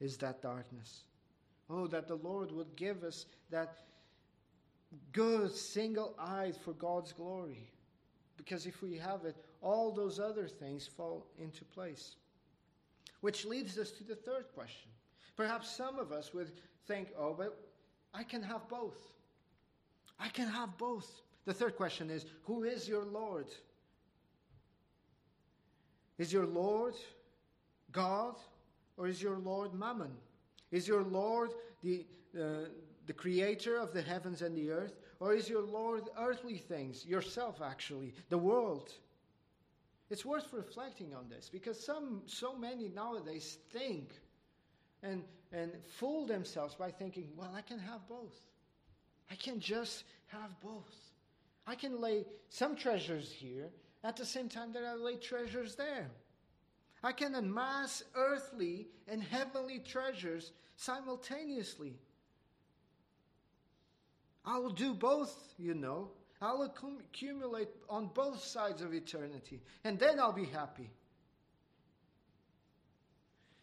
[0.00, 1.04] is that darkness!
[1.70, 3.78] Oh, that the Lord would give us that
[5.12, 7.70] good single eye for God's glory.
[8.36, 12.16] Because if we have it, all those other things fall into place.
[13.20, 14.90] Which leads us to the third question.
[15.36, 16.52] Perhaps some of us would
[16.86, 17.58] think, oh, but
[18.14, 18.96] I can have both.
[20.18, 21.22] I can have both.
[21.44, 23.46] The third question is, who is your Lord?
[26.18, 26.94] Is your Lord
[27.92, 28.34] God
[28.96, 30.12] or is your Lord Mammon?
[30.70, 31.50] Is your Lord
[31.82, 32.04] the,
[32.38, 32.68] uh,
[33.06, 34.98] the creator of the heavens and the earth?
[35.20, 38.92] Or is your Lord earthly things, yourself actually, the world?
[40.10, 44.10] It's worth reflecting on this because some, so many nowadays think
[45.02, 48.36] and, and fool themselves by thinking, well, I can have both.
[49.30, 50.94] I can just have both.
[51.66, 53.68] I can lay some treasures here
[54.04, 56.10] at the same time there are lay treasures there.
[57.02, 61.94] I can amass earthly and heavenly treasures simultaneously.
[64.44, 66.10] I will do both, you know.
[66.40, 70.88] I'll accumulate on both sides of eternity, and then I'll be happy.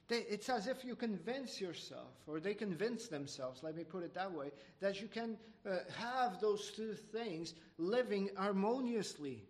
[0.07, 4.13] They, it's as if you convince yourself, or they convince themselves, let me put it
[4.13, 9.43] that way, that you can uh, have those two things living harmoniously.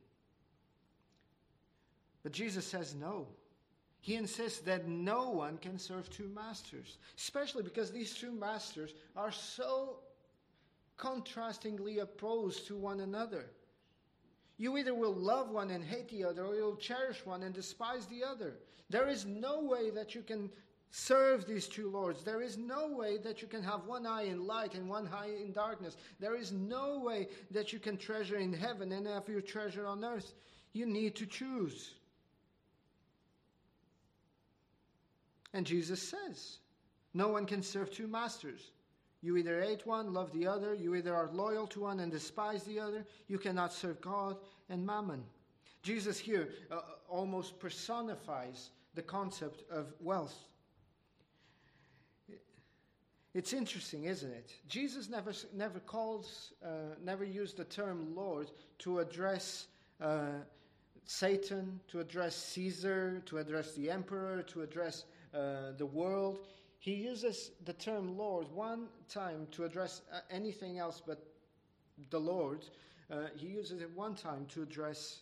[2.26, 3.28] But Jesus says no.
[4.02, 9.32] He insists that no one can serve two masters, especially because these two masters are
[9.32, 9.98] so
[10.98, 13.52] contrastingly opposed to one another.
[14.58, 18.08] You either will love one and hate the other, or you'll cherish one and despise
[18.08, 18.56] the other.
[18.90, 20.50] There is no way that you can
[20.90, 22.24] serve these two lords.
[22.24, 25.30] There is no way that you can have one eye in light and one eye
[25.40, 25.96] in darkness.
[26.20, 30.04] There is no way that you can treasure in heaven and have your treasure on
[30.04, 30.34] earth.
[30.74, 31.94] You need to choose.
[35.56, 36.58] And Jesus says,
[37.14, 38.72] No one can serve two masters.
[39.22, 40.74] You either hate one, love the other.
[40.74, 43.06] You either are loyal to one and despise the other.
[43.30, 44.36] You cannot serve God
[44.70, 45.24] and mammon.
[45.82, 50.38] Jesus here uh, almost personifies the concept of wealth.
[53.34, 54.52] It's interesting, isn't it?
[54.68, 59.68] Jesus never, never calls, uh, never used the term Lord to address
[60.02, 60.28] uh,
[61.06, 65.06] Satan, to address Caesar, to address the emperor, to address
[65.36, 66.40] uh, the world.
[66.80, 71.26] He uses the term Lord one time to address uh, anything else but
[72.10, 72.66] the Lord.
[73.12, 75.20] Uh, he uses it one time to address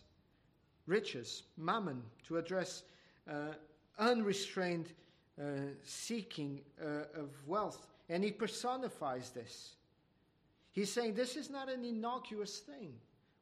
[0.86, 2.84] riches, mammon, to address
[3.28, 3.54] uh,
[3.98, 4.92] unrestrained
[5.82, 7.88] seeking of wealth.
[8.08, 9.74] And he personifies this.
[10.70, 12.94] He's saying this is not an innocuous thing.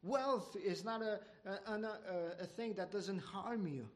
[0.02, 1.98] Wealth is not a, a, a,
[2.40, 3.88] a, thing that doesn't harm you.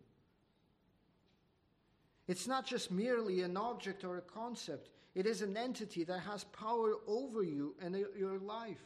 [2.29, 6.45] It's not just merely an object or a concept, it is an entity that has
[6.45, 8.85] power over you and your life.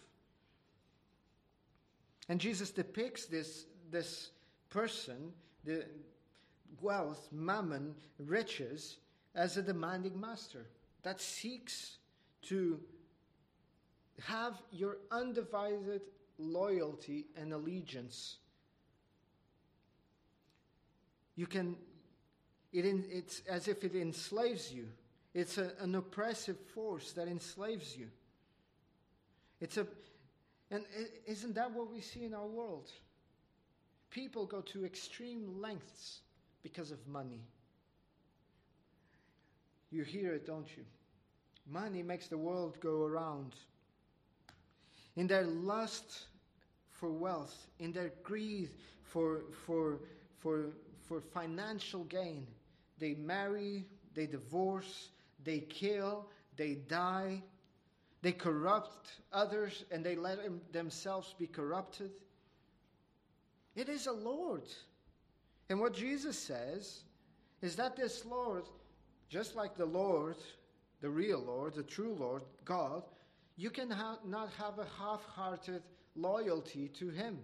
[2.29, 4.31] And Jesus depicts this, this
[4.69, 5.33] person,
[5.65, 5.85] the
[6.81, 8.99] wealth, mammon, riches,
[9.35, 10.67] as a demanding master
[11.03, 11.99] that seeks
[12.43, 12.79] to
[14.23, 16.03] have your undivided
[16.39, 18.37] loyalty and allegiance.
[21.37, 21.77] You can,
[22.73, 24.87] it, it's as if it enslaves you.
[25.35, 28.09] It's a, an oppressive force that enslaves you.
[29.61, 29.87] It's a,
[30.71, 30.85] and
[31.27, 32.91] isn't that what we see in our world?
[34.11, 36.21] People go to extreme lengths
[36.63, 37.43] because of money.
[39.91, 40.85] You hear it, don't you?
[41.69, 43.55] Money makes the world go around.
[45.17, 46.27] In their lust
[46.89, 48.71] for wealth, in their greed
[49.03, 49.99] for, for,
[50.39, 50.67] for,
[51.09, 52.47] for financial gain,
[53.01, 55.09] they marry, they divorce,
[55.43, 57.43] they kill, they die,
[58.23, 62.11] they corrupt others, and they let them, themselves be corrupted.
[63.75, 64.69] It is a Lord.
[65.69, 67.05] And what Jesus says
[67.63, 68.65] is that this Lord
[69.31, 70.37] just like the Lord,
[71.01, 73.05] the real Lord, the true Lord, God,
[73.57, 75.83] you can ha- not have a half hearted
[76.17, 77.39] loyalty to Him.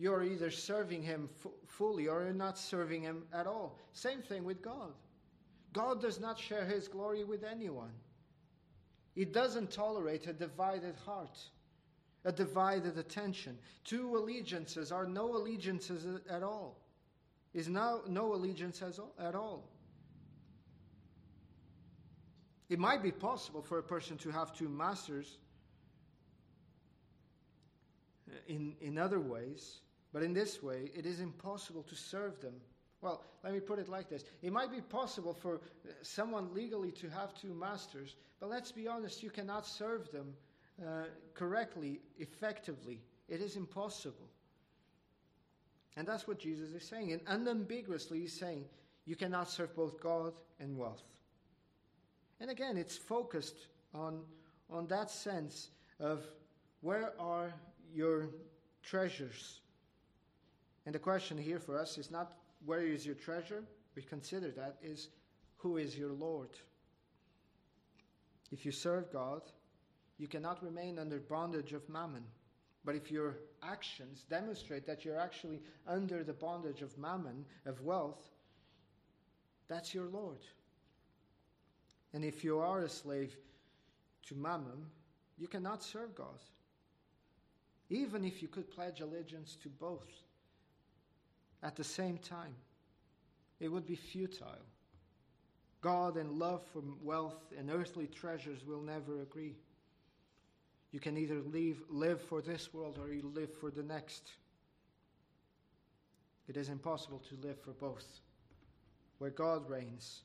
[0.00, 3.78] You're either serving Him f- fully or you're not serving Him at all.
[3.92, 4.94] Same thing with God.
[5.74, 7.92] God does not share His glory with anyone.
[9.14, 11.38] He doesn't tolerate a divided heart,
[12.24, 13.58] a divided attention.
[13.84, 16.78] Two allegiances are no allegiances at all,
[17.52, 18.82] is no, no allegiance
[19.18, 19.68] at all.
[22.70, 25.36] It might be possible for a person to have two masters
[28.30, 29.80] uh, in, in other ways,
[30.12, 32.54] but in this way, it is impossible to serve them.
[33.00, 36.92] Well, let me put it like this it might be possible for uh, someone legally
[36.92, 40.34] to have two masters, but let's be honest, you cannot serve them
[40.82, 43.00] uh, correctly, effectively.
[43.28, 44.28] It is impossible.
[45.96, 47.12] And that's what Jesus is saying.
[47.12, 48.64] And unambiguously, he's saying
[49.06, 51.02] you cannot serve both God and wealth.
[52.40, 54.20] And again, it's focused on,
[54.70, 55.68] on that sense
[55.98, 56.24] of
[56.80, 57.52] where are
[57.92, 58.30] your
[58.82, 59.59] treasures?
[60.86, 62.32] And the question here for us is not
[62.64, 63.64] where is your treasure,
[63.94, 65.08] we consider that, is
[65.56, 66.50] who is your Lord?
[68.50, 69.42] If you serve God,
[70.18, 72.24] you cannot remain under bondage of mammon.
[72.84, 78.22] But if your actions demonstrate that you're actually under the bondage of mammon, of wealth,
[79.68, 80.40] that's your Lord.
[82.12, 83.36] And if you are a slave
[84.26, 84.86] to mammon,
[85.38, 86.40] you cannot serve God.
[87.88, 90.06] Even if you could pledge allegiance to both
[91.62, 92.54] at the same time,
[93.58, 94.66] it would be futile.
[95.80, 99.56] God and love for wealth and earthly treasures will never agree.
[100.92, 104.32] You can either leave, live for this world or you live for the next.
[106.48, 108.20] It is impossible to live for both.
[109.18, 110.22] Where God reigns,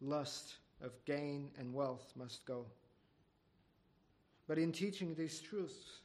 [0.00, 2.66] lust of gain and wealth must go.
[4.46, 6.00] But in teaching these truths,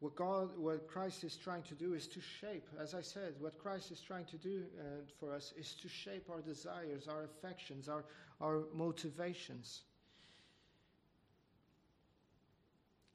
[0.00, 3.58] what God, what Christ is trying to do is to shape, as I said, what
[3.58, 4.82] Christ is trying to do uh,
[5.18, 8.04] for us is to shape our desires, our affections, our,
[8.40, 9.82] our motivations.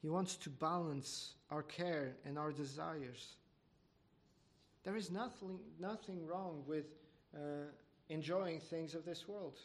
[0.02, 3.38] He wants to balance our care and our desires.
[4.84, 6.88] There is nothing, nothing wrong with
[7.34, 7.40] uh,
[8.10, 9.58] enjoying things of this world,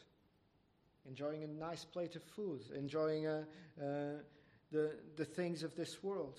[1.09, 3.43] enjoying a nice plate of food, enjoying uh,
[3.81, 3.85] uh,
[4.71, 6.39] the, the things of this world.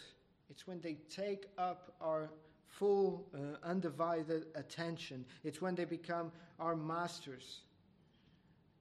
[0.50, 2.30] It's when they take up our
[2.68, 5.26] full, uh, undivided attention.
[5.44, 7.62] It's when they become our masters.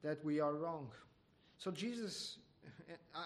[0.03, 0.89] that we are wrong.
[1.59, 2.39] So Jesus,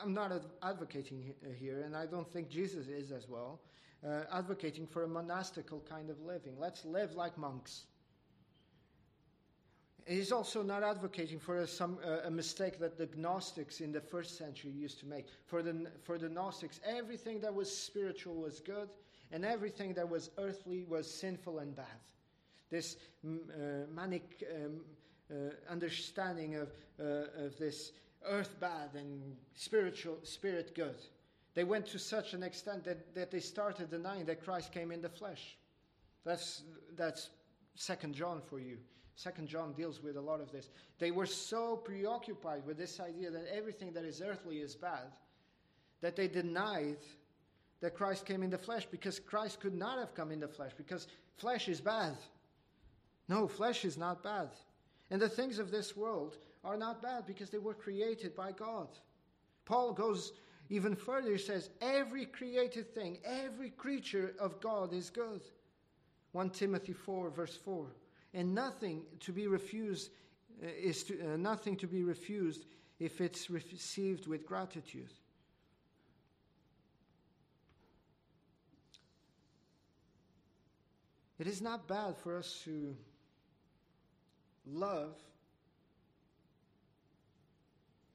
[0.03, 0.33] I'm not
[0.63, 3.61] advocating here, and I don't think Jesus is as well,
[4.07, 6.55] uh, advocating for a monastical kind of living.
[6.59, 7.85] Let's live like monks.
[10.07, 14.01] He's also not advocating for a, some, uh, a mistake that the Gnostics in the
[14.01, 15.27] first century used to make.
[15.47, 18.89] For the, for the Gnostics, everything that was spiritual was good,
[19.31, 21.87] and everything that was earthly was sinful and bad.
[22.71, 23.29] This uh,
[23.95, 24.81] manic um,
[25.31, 26.69] uh, understanding of,
[27.01, 27.93] uh, of this
[28.25, 30.97] earth bad and spiritual spirit good.
[31.55, 35.03] They went to such an extent that, that they started denying that Christ came in
[35.03, 35.57] the flesh.
[36.25, 36.63] That's,
[36.97, 37.31] that's
[37.75, 38.79] Second John for you.
[39.17, 40.71] Second John deals with a lot of this.
[40.99, 45.13] They were so preoccupied with this idea that everything that is earthly is bad
[46.03, 46.99] that they denied
[47.81, 50.73] that Christ came in the flesh because Christ could not have come in the flesh
[50.77, 51.07] because
[51.37, 52.17] flesh is bad.
[53.29, 54.51] No, flesh is not bad.
[55.11, 58.89] And the things of this world are not bad because they were created by God.
[59.65, 60.33] Paul goes
[60.71, 65.43] even further, he says, Every created thing, every creature of God is good.
[66.33, 67.87] 1 Timothy 4, verse 4.
[68.35, 70.11] And nothing to be refused
[70.63, 72.65] uh, is to, uh, nothing to be refused
[72.99, 75.13] if it's received with gratitude.
[81.39, 82.95] It is not bad for us to
[84.65, 85.17] love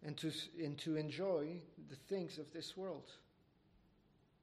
[0.05, 0.31] and to,
[0.63, 1.59] and to enjoy
[1.89, 3.11] the things of this world.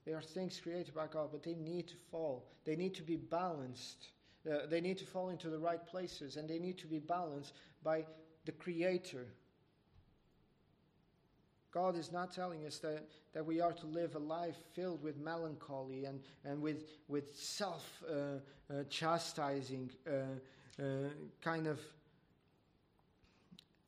[0.05, 2.45] They are things created by God, but they need to fall.
[2.66, 4.09] They need to be balanced.
[4.51, 7.55] Uh, they need to fall into the right places, and they need to be balanced
[7.82, 8.05] by
[8.45, 9.26] the Creator.
[11.72, 15.16] God is not telling us that, that we are to live a life filled with
[15.16, 18.14] melancholy and, and with, with self uh,
[18.72, 20.84] uh, chastising uh, uh,
[21.42, 21.80] kind of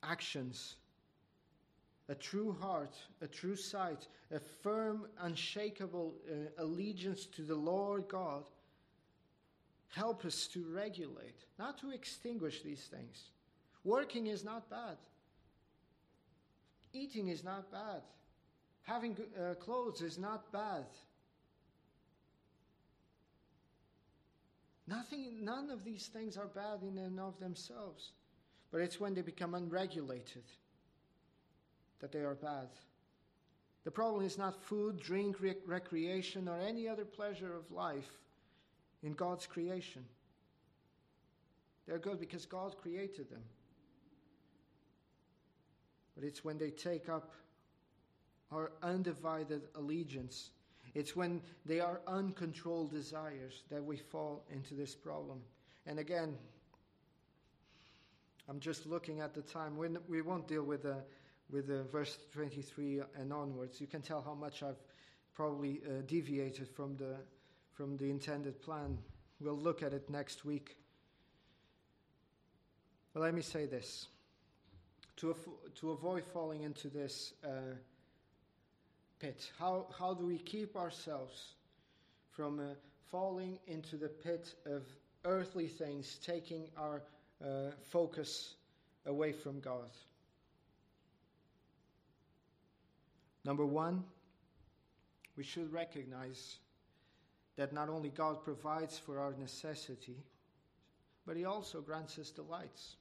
[0.03, 0.75] actions.
[2.09, 8.43] A true heart, a true sight, a firm, unshakable uh, allegiance to the Lord God
[9.89, 13.29] help us to regulate, not to extinguish these things.
[13.83, 14.97] Working is not bad.
[16.93, 18.01] Eating is not bad.
[18.83, 20.85] Having uh, clothes is not bad.
[24.87, 28.11] Nothing, none of these things are bad in and of themselves.
[28.71, 30.43] But it's when they become unregulated
[31.99, 32.69] that they are bad.
[33.83, 38.11] The problem is not food, drink, rec- recreation, or any other pleasure of life
[39.03, 40.03] in God's creation.
[41.87, 43.43] They're good because God created them.
[46.15, 47.31] But it's when they take up
[48.51, 50.49] our undivided allegiance,
[50.95, 55.41] it's when they are uncontrolled desires that we fall into this problem.
[55.85, 56.35] And again,
[58.49, 59.77] I'm just looking at the time.
[59.77, 60.97] We won't deal with the,
[61.51, 63.79] with the verse 23 and onwards.
[63.79, 64.81] You can tell how much I've
[65.33, 67.17] probably uh, deviated from the,
[67.77, 68.97] from the intended plan.
[69.39, 70.77] We'll look at it next week.
[73.13, 74.07] But let me say this
[75.17, 75.35] to,
[75.75, 77.75] to avoid falling into this uh,
[79.19, 81.53] pit, how, how do we keep ourselves
[82.31, 82.63] from uh,
[83.11, 84.83] falling into the pit of
[85.23, 87.03] earthly things, taking our
[87.43, 88.55] uh, focus
[89.05, 89.89] away from God.
[93.45, 94.03] Number one,
[95.37, 96.57] we should recognize
[97.57, 100.23] that not only God provides for our necessity,
[101.25, 102.95] but He also grants us delights.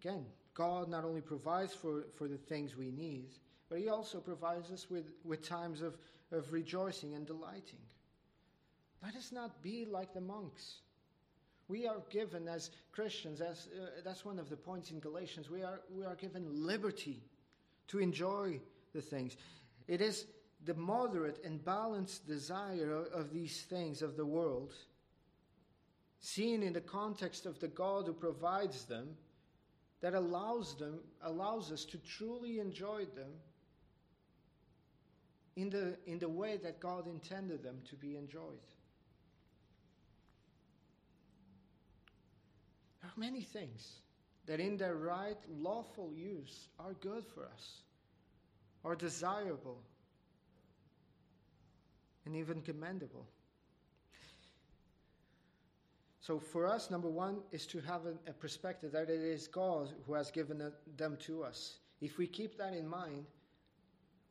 [0.00, 3.28] Again, God not only provides for, for the things we need,
[3.68, 5.96] but He also provides us with, with times of,
[6.32, 7.78] of rejoicing and delighting.
[9.02, 10.80] Let us not be like the monks
[11.72, 15.62] we are given as Christians, as, uh, that's one of the points in Galatians, we
[15.62, 17.22] are, we are given liberty
[17.88, 18.60] to enjoy
[18.92, 19.36] the things.
[19.88, 20.26] It is
[20.64, 24.72] the moderate and balanced desire of, these things of the world,
[26.20, 29.16] seen in the context of the God who provides them,
[30.00, 33.30] that allows them allows us to truly enjoy them
[35.56, 38.42] in the, in the way that God intended them to be enjoyed.
[43.00, 44.00] There are many things
[44.46, 47.82] that, in their right, lawful use, are good for us,
[48.84, 49.78] are desirable,
[52.24, 53.26] and even commendable.
[56.20, 60.14] So, for us, number one is to have a, perspective that it is God who
[60.14, 61.78] has given them to us.
[62.00, 63.26] If we keep that in mind,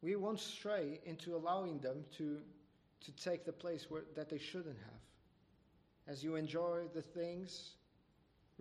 [0.01, 2.39] we won't stray into allowing them to,
[3.01, 5.01] to take the place where, that they shouldn't have.
[6.07, 7.71] As you enjoy the things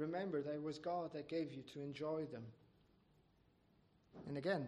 [0.01, 2.43] remember that it was God that gave you to enjoy them.
[4.27, 4.67] And again,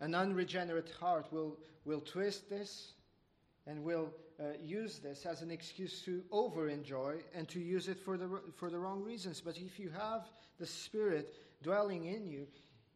[0.00, 2.92] an unregenerate heart will, will twist this
[3.66, 7.98] and will uh, use this as an excuse to over enjoy and to use it
[7.98, 9.40] for the, for the wrong reasons.
[9.40, 12.46] But if you have the Spirit dwelling in you,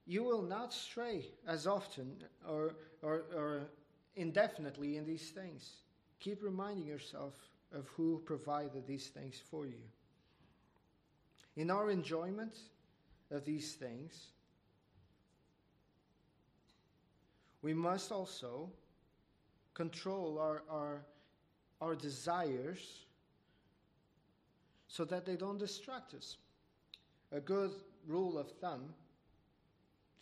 [0.06, 3.70] you will not stray as often or, or, or
[4.16, 5.70] indefinitely in these things.
[6.20, 7.34] Keep reminding yourself
[7.72, 9.80] of who provided these things for you.
[11.56, 12.56] In our enjoyment
[13.30, 14.28] of these things,
[17.62, 18.70] we must also
[19.74, 21.02] control our, our,
[21.80, 23.04] our desires
[24.88, 26.36] so that they don't distract us.
[27.32, 27.70] A good
[28.06, 28.92] rule of thumb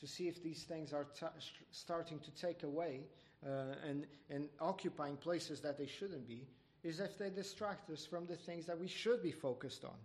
[0.01, 1.27] to see if these things are t-
[1.71, 3.01] starting to take away
[3.47, 6.47] uh, and, and occupying places that they shouldn't be
[6.85, 9.97] is if they distract us from the things that we should be focused on.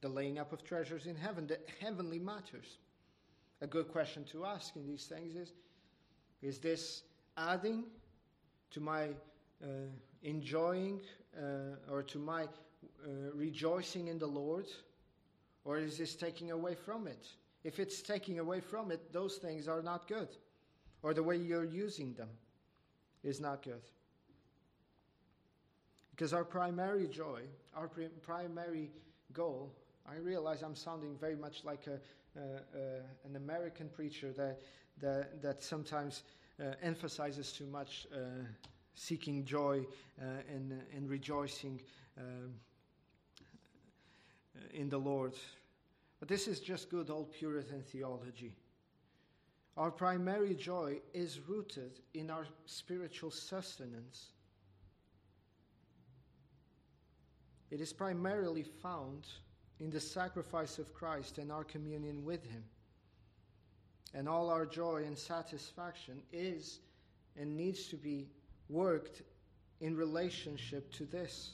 [0.00, 2.78] The laying up of treasures in heaven, the heavenly matters.
[3.60, 5.52] A good question to ask in these things is
[6.40, 7.02] Is this
[7.36, 7.84] adding
[8.70, 9.08] to my
[9.62, 9.66] uh,
[10.22, 11.00] enjoying
[11.36, 12.48] uh, or to my uh,
[13.34, 14.66] rejoicing in the Lord?
[15.64, 17.26] Or is this taking away from it?
[17.64, 20.28] If it's taking away from it, those things are not good.
[21.02, 22.28] Or the way you're using them
[23.22, 23.82] is not good.
[26.10, 27.42] Because our primary joy,
[27.76, 28.90] our pri- primary
[29.32, 29.72] goal,
[30.10, 32.00] I realize I'm sounding very much like a,
[32.38, 32.42] uh,
[32.74, 32.78] uh,
[33.24, 34.60] an American preacher that,
[35.00, 36.22] that, that sometimes
[36.82, 38.18] emphasizes too much uh,
[38.94, 39.86] seeking joy
[40.20, 41.80] uh, and, and rejoicing
[42.18, 42.52] um,
[44.72, 45.34] in the Lord.
[46.18, 48.56] But this is just good old Puritan theology.
[49.76, 54.32] Our primary joy is rooted in our spiritual sustenance.
[57.70, 59.28] It is primarily found
[59.78, 62.64] in the sacrifice of Christ and our communion with Him.
[64.14, 66.80] And all our joy and satisfaction is
[67.36, 68.28] and needs to be
[68.68, 69.22] worked
[69.80, 71.52] in relationship to this.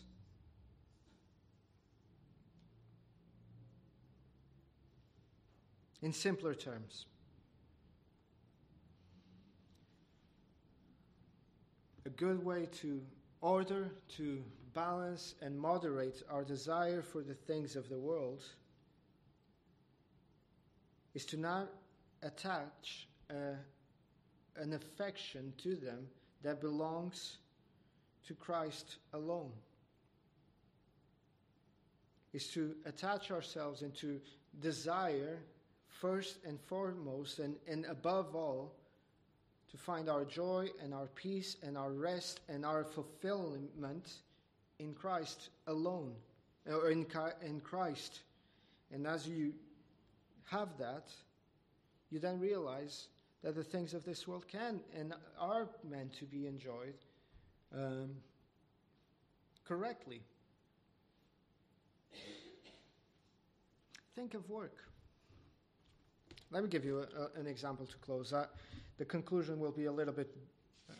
[6.03, 7.07] In simpler terms,
[12.05, 13.01] a good way to
[13.41, 14.43] order, to
[14.75, 18.43] balance, and moderate our desire for the things of the world
[21.15, 21.71] is to not
[22.25, 26.07] attach an affection to them
[26.43, 27.39] that belongs
[28.27, 29.53] to Christ alone.
[32.33, 34.21] Is to attach ourselves and to
[34.61, 35.39] desire
[35.89, 38.75] first and foremost and, and above all
[39.71, 44.09] to find our joy and our peace and our rest and our fulfillment
[44.79, 46.13] in Christ alone,
[46.67, 47.07] or in,
[47.45, 48.21] in Christ.
[48.93, 49.53] And as you
[50.45, 51.09] have that,
[52.15, 53.09] you then realize
[53.43, 56.95] that the things of this world can and are meant to be enjoyed
[57.77, 58.11] um,
[59.67, 60.23] correctly.
[64.15, 64.77] Think of work.
[66.53, 68.33] Let me give you a, a, an example to close.
[68.33, 68.47] Uh,
[68.97, 70.33] the conclusion will be a little bit,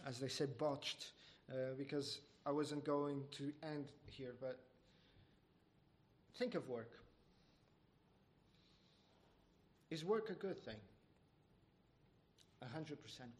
[0.05, 1.13] as they say, botched,
[1.49, 4.59] uh, because I wasn't going to end here, but
[6.37, 6.91] think of work.
[9.93, 10.75] Is work a good thing?
[12.65, 12.97] 100%.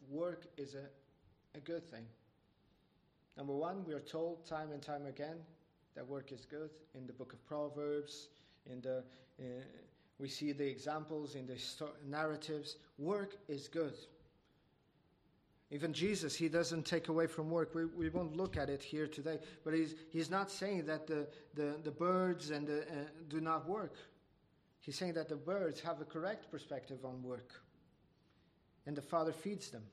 [0.09, 2.05] Work is a, a good thing.
[3.37, 5.37] Number one, we are told time and time again
[5.95, 8.29] that work is good in the book of Proverbs,
[8.65, 9.03] in the,
[9.39, 9.43] uh,
[10.19, 11.57] we see the examples in the
[12.05, 12.77] narratives.
[12.97, 13.95] Work is good.
[15.71, 17.73] Even Jesus, he doesn't take away from work.
[17.73, 21.27] We, we won't look at it here today, but he's, he's not saying that the,
[21.55, 23.95] the, the birds and the, uh, do not work.
[24.79, 27.64] He's saying that the birds have a correct perspective on work
[28.85, 29.83] and the Father feeds them.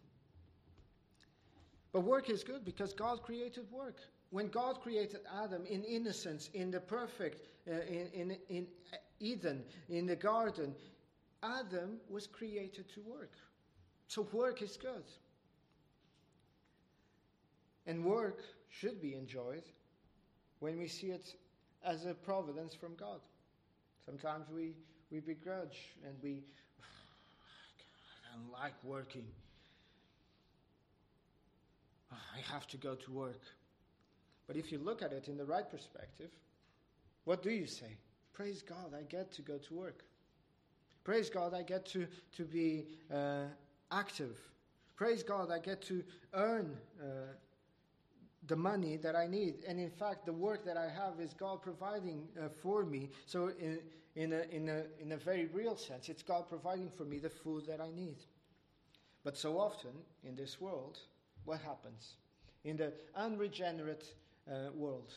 [1.92, 3.98] But work is good because God created work.
[4.30, 8.66] When God created Adam in innocence, in the perfect, uh, in, in, in
[9.20, 10.74] Eden, in the garden,
[11.42, 13.32] Adam was created to work.
[14.08, 15.04] So work is good.
[17.86, 19.64] And work should be enjoyed
[20.60, 21.34] when we see it
[21.84, 23.20] as a providence from God.
[24.06, 24.76] Sometimes we,
[25.10, 26.42] we begrudge and we,
[28.32, 29.26] and like working.
[32.10, 33.42] I have to go to work.
[34.46, 36.30] But if you look at it in the right perspective,
[37.24, 37.96] what do you say?
[38.32, 40.04] Praise God, I get to go to work.
[41.04, 42.06] Praise God, I get to,
[42.36, 43.44] to be uh,
[43.90, 44.38] active.
[44.96, 46.02] Praise God, I get to
[46.32, 47.04] earn uh,
[48.46, 49.64] the money that I need.
[49.68, 53.10] And in fact, the work that I have is God providing uh, for me.
[53.26, 53.78] So, in,
[54.14, 56.08] in a, in, a, in a very real sense.
[56.08, 58.16] It's God providing for me the food that I need.
[59.24, 59.92] But so often
[60.24, 60.98] in this world,
[61.44, 62.16] what happens?
[62.64, 64.04] In the unregenerate
[64.50, 65.14] uh, world,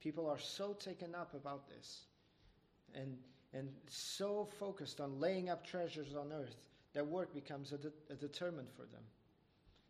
[0.00, 2.02] people are so taken up about this
[2.94, 3.16] and,
[3.52, 6.56] and so focused on laying up treasures on earth
[6.94, 9.02] that work becomes a, de- a determinant for them.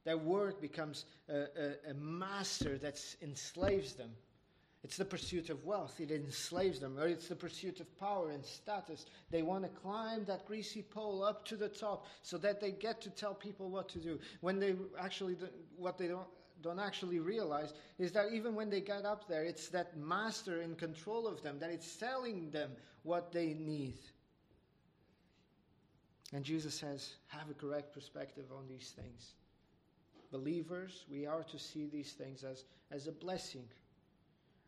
[0.07, 4.11] That work becomes a, a, a master that enslaves them.
[4.85, 8.45] It's the pursuit of wealth, it enslaves them, or it's the pursuit of power and
[8.45, 9.07] status.
[9.33, 13.01] They want to climb that greasy pole up to the top so that they get
[13.01, 14.21] to tell people what to do.
[14.43, 15.37] When they actually,
[15.77, 16.29] what they don't,
[16.63, 20.77] don't actually realize is that even when they get up there, it's that master in
[20.77, 22.71] control of them, that it's telling them
[23.03, 23.99] what they need.
[26.33, 29.33] And Jesus says, have a correct perspective on these things.
[30.37, 33.65] Believers, we are to see these things as, as a blessing,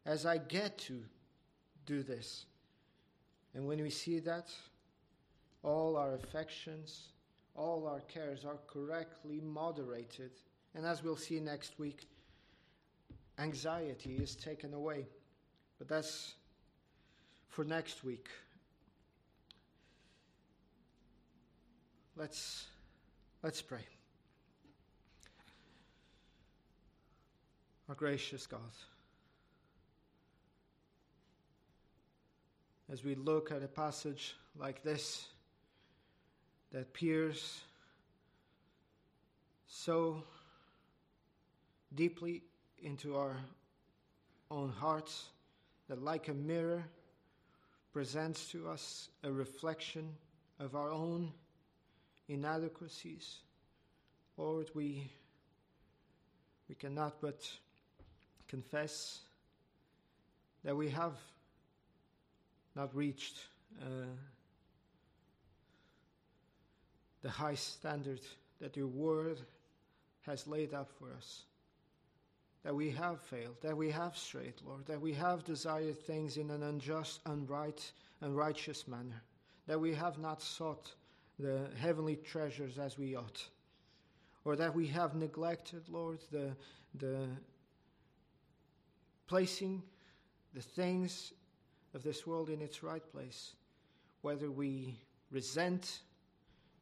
[0.07, 1.05] as I get to
[1.85, 2.47] do this.
[3.53, 4.51] And when we see that,
[5.63, 7.09] all our affections,
[7.55, 10.31] all our cares are correctly moderated.
[10.75, 12.09] And as we'll see next week,
[13.39, 15.07] anxiety is taken away.
[15.79, 16.33] But that's
[17.51, 18.29] for next week.
[22.17, 22.65] Let's,
[23.43, 23.85] let's pray.
[27.89, 28.61] Our gracious God,
[32.93, 35.27] as we look at a passage like this
[36.71, 37.63] that peers
[39.67, 40.23] so
[41.95, 42.43] deeply
[42.83, 43.39] into our
[44.51, 45.31] own hearts,
[45.89, 46.85] that like a mirror
[47.95, 50.11] presents to us a reflection
[50.61, 51.33] of our own
[52.29, 53.37] inadequacies.
[54.37, 55.11] Lord, we,
[56.69, 57.51] we cannot but
[58.49, 59.21] confess
[60.65, 61.15] that we have
[62.75, 63.39] not reached
[63.81, 64.07] uh,
[67.23, 68.21] the high standard
[68.61, 69.39] that your word
[70.23, 71.43] has laid up for us.
[72.65, 76.51] That we have failed, that we have strayed, Lord, that we have desired things in
[76.51, 79.23] an unjust, unright, unrighteous manner,
[79.67, 80.93] that we have not sought
[81.39, 83.47] the heavenly treasures as we ought,
[84.45, 86.51] or that we have neglected, Lord, the,
[86.97, 87.29] the
[89.29, 89.83] placing
[90.55, 91.33] the things
[91.95, 93.55] of this world in its right place,
[94.23, 94.99] whether we
[95.31, 96.01] resent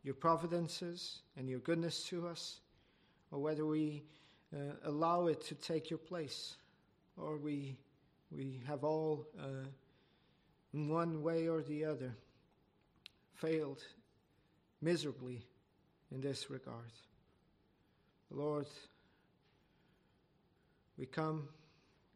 [0.05, 2.61] your providences and your goodness to us,
[3.32, 4.05] or whether we
[4.55, 6.57] uh, allow it to take your place,
[7.16, 7.76] or we,
[8.30, 9.66] we have all, uh,
[10.72, 12.14] in one way or the other,
[13.34, 13.82] failed
[14.80, 15.44] miserably
[16.12, 16.92] in this regard.
[18.30, 18.66] Lord,
[20.97, 21.49] we come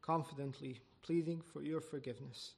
[0.03, 2.53] confidently pleading for your forgiveness,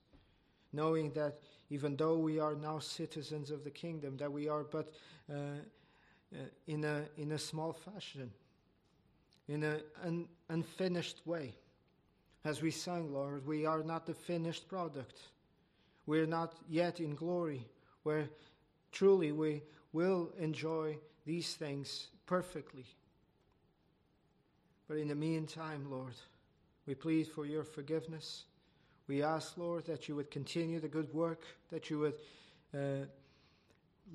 [0.73, 1.39] knowing that
[1.71, 4.93] even though we are now citizens of the kingdom, that we are but
[5.31, 8.31] uh, uh, in, a, in a small fashion,
[9.49, 11.55] in an un, unfinished way.
[12.45, 15.19] As we sang, Lord, we are not the finished product.
[16.07, 17.67] We're not yet in glory,
[18.03, 18.29] where
[18.91, 19.63] truly we
[19.93, 22.87] will enjoy these things perfectly.
[24.89, 26.15] But in the meantime, Lord,
[26.87, 28.45] we plead for your forgiveness.
[29.07, 32.15] We ask, Lord, that you would continue the good work, that you would
[32.75, 33.07] uh,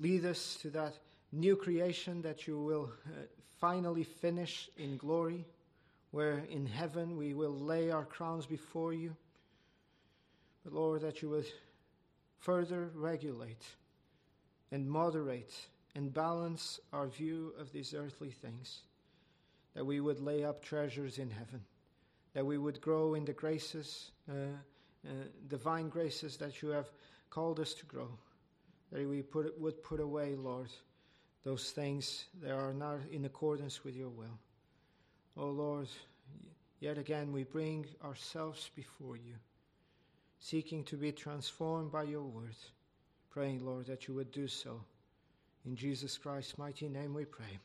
[0.00, 0.98] lead us to that
[1.32, 3.10] new creation that you will uh,
[3.60, 5.44] finally finish in glory,
[6.10, 9.14] where in heaven we will lay our crowns before you.
[10.64, 11.46] But, Lord, that you would
[12.38, 13.64] further regulate
[14.70, 15.54] and moderate
[15.94, 18.82] and balance our view of these earthly things,
[19.74, 21.64] that we would lay up treasures in heaven,
[22.38, 24.34] that we would grow in the graces, uh,
[25.04, 25.10] uh,
[25.48, 26.88] divine graces that you have
[27.30, 28.08] called us to grow,
[28.92, 30.68] that we put, would put away, Lord,
[31.42, 34.38] those things that are not in accordance with your will.
[35.36, 35.88] Oh Lord,
[36.78, 39.34] yet again we bring ourselves before you,
[40.38, 42.54] seeking to be transformed by your word
[43.30, 44.80] praying, Lord, that you would do so.
[45.66, 47.56] In Jesus Christ's mighty name we pray.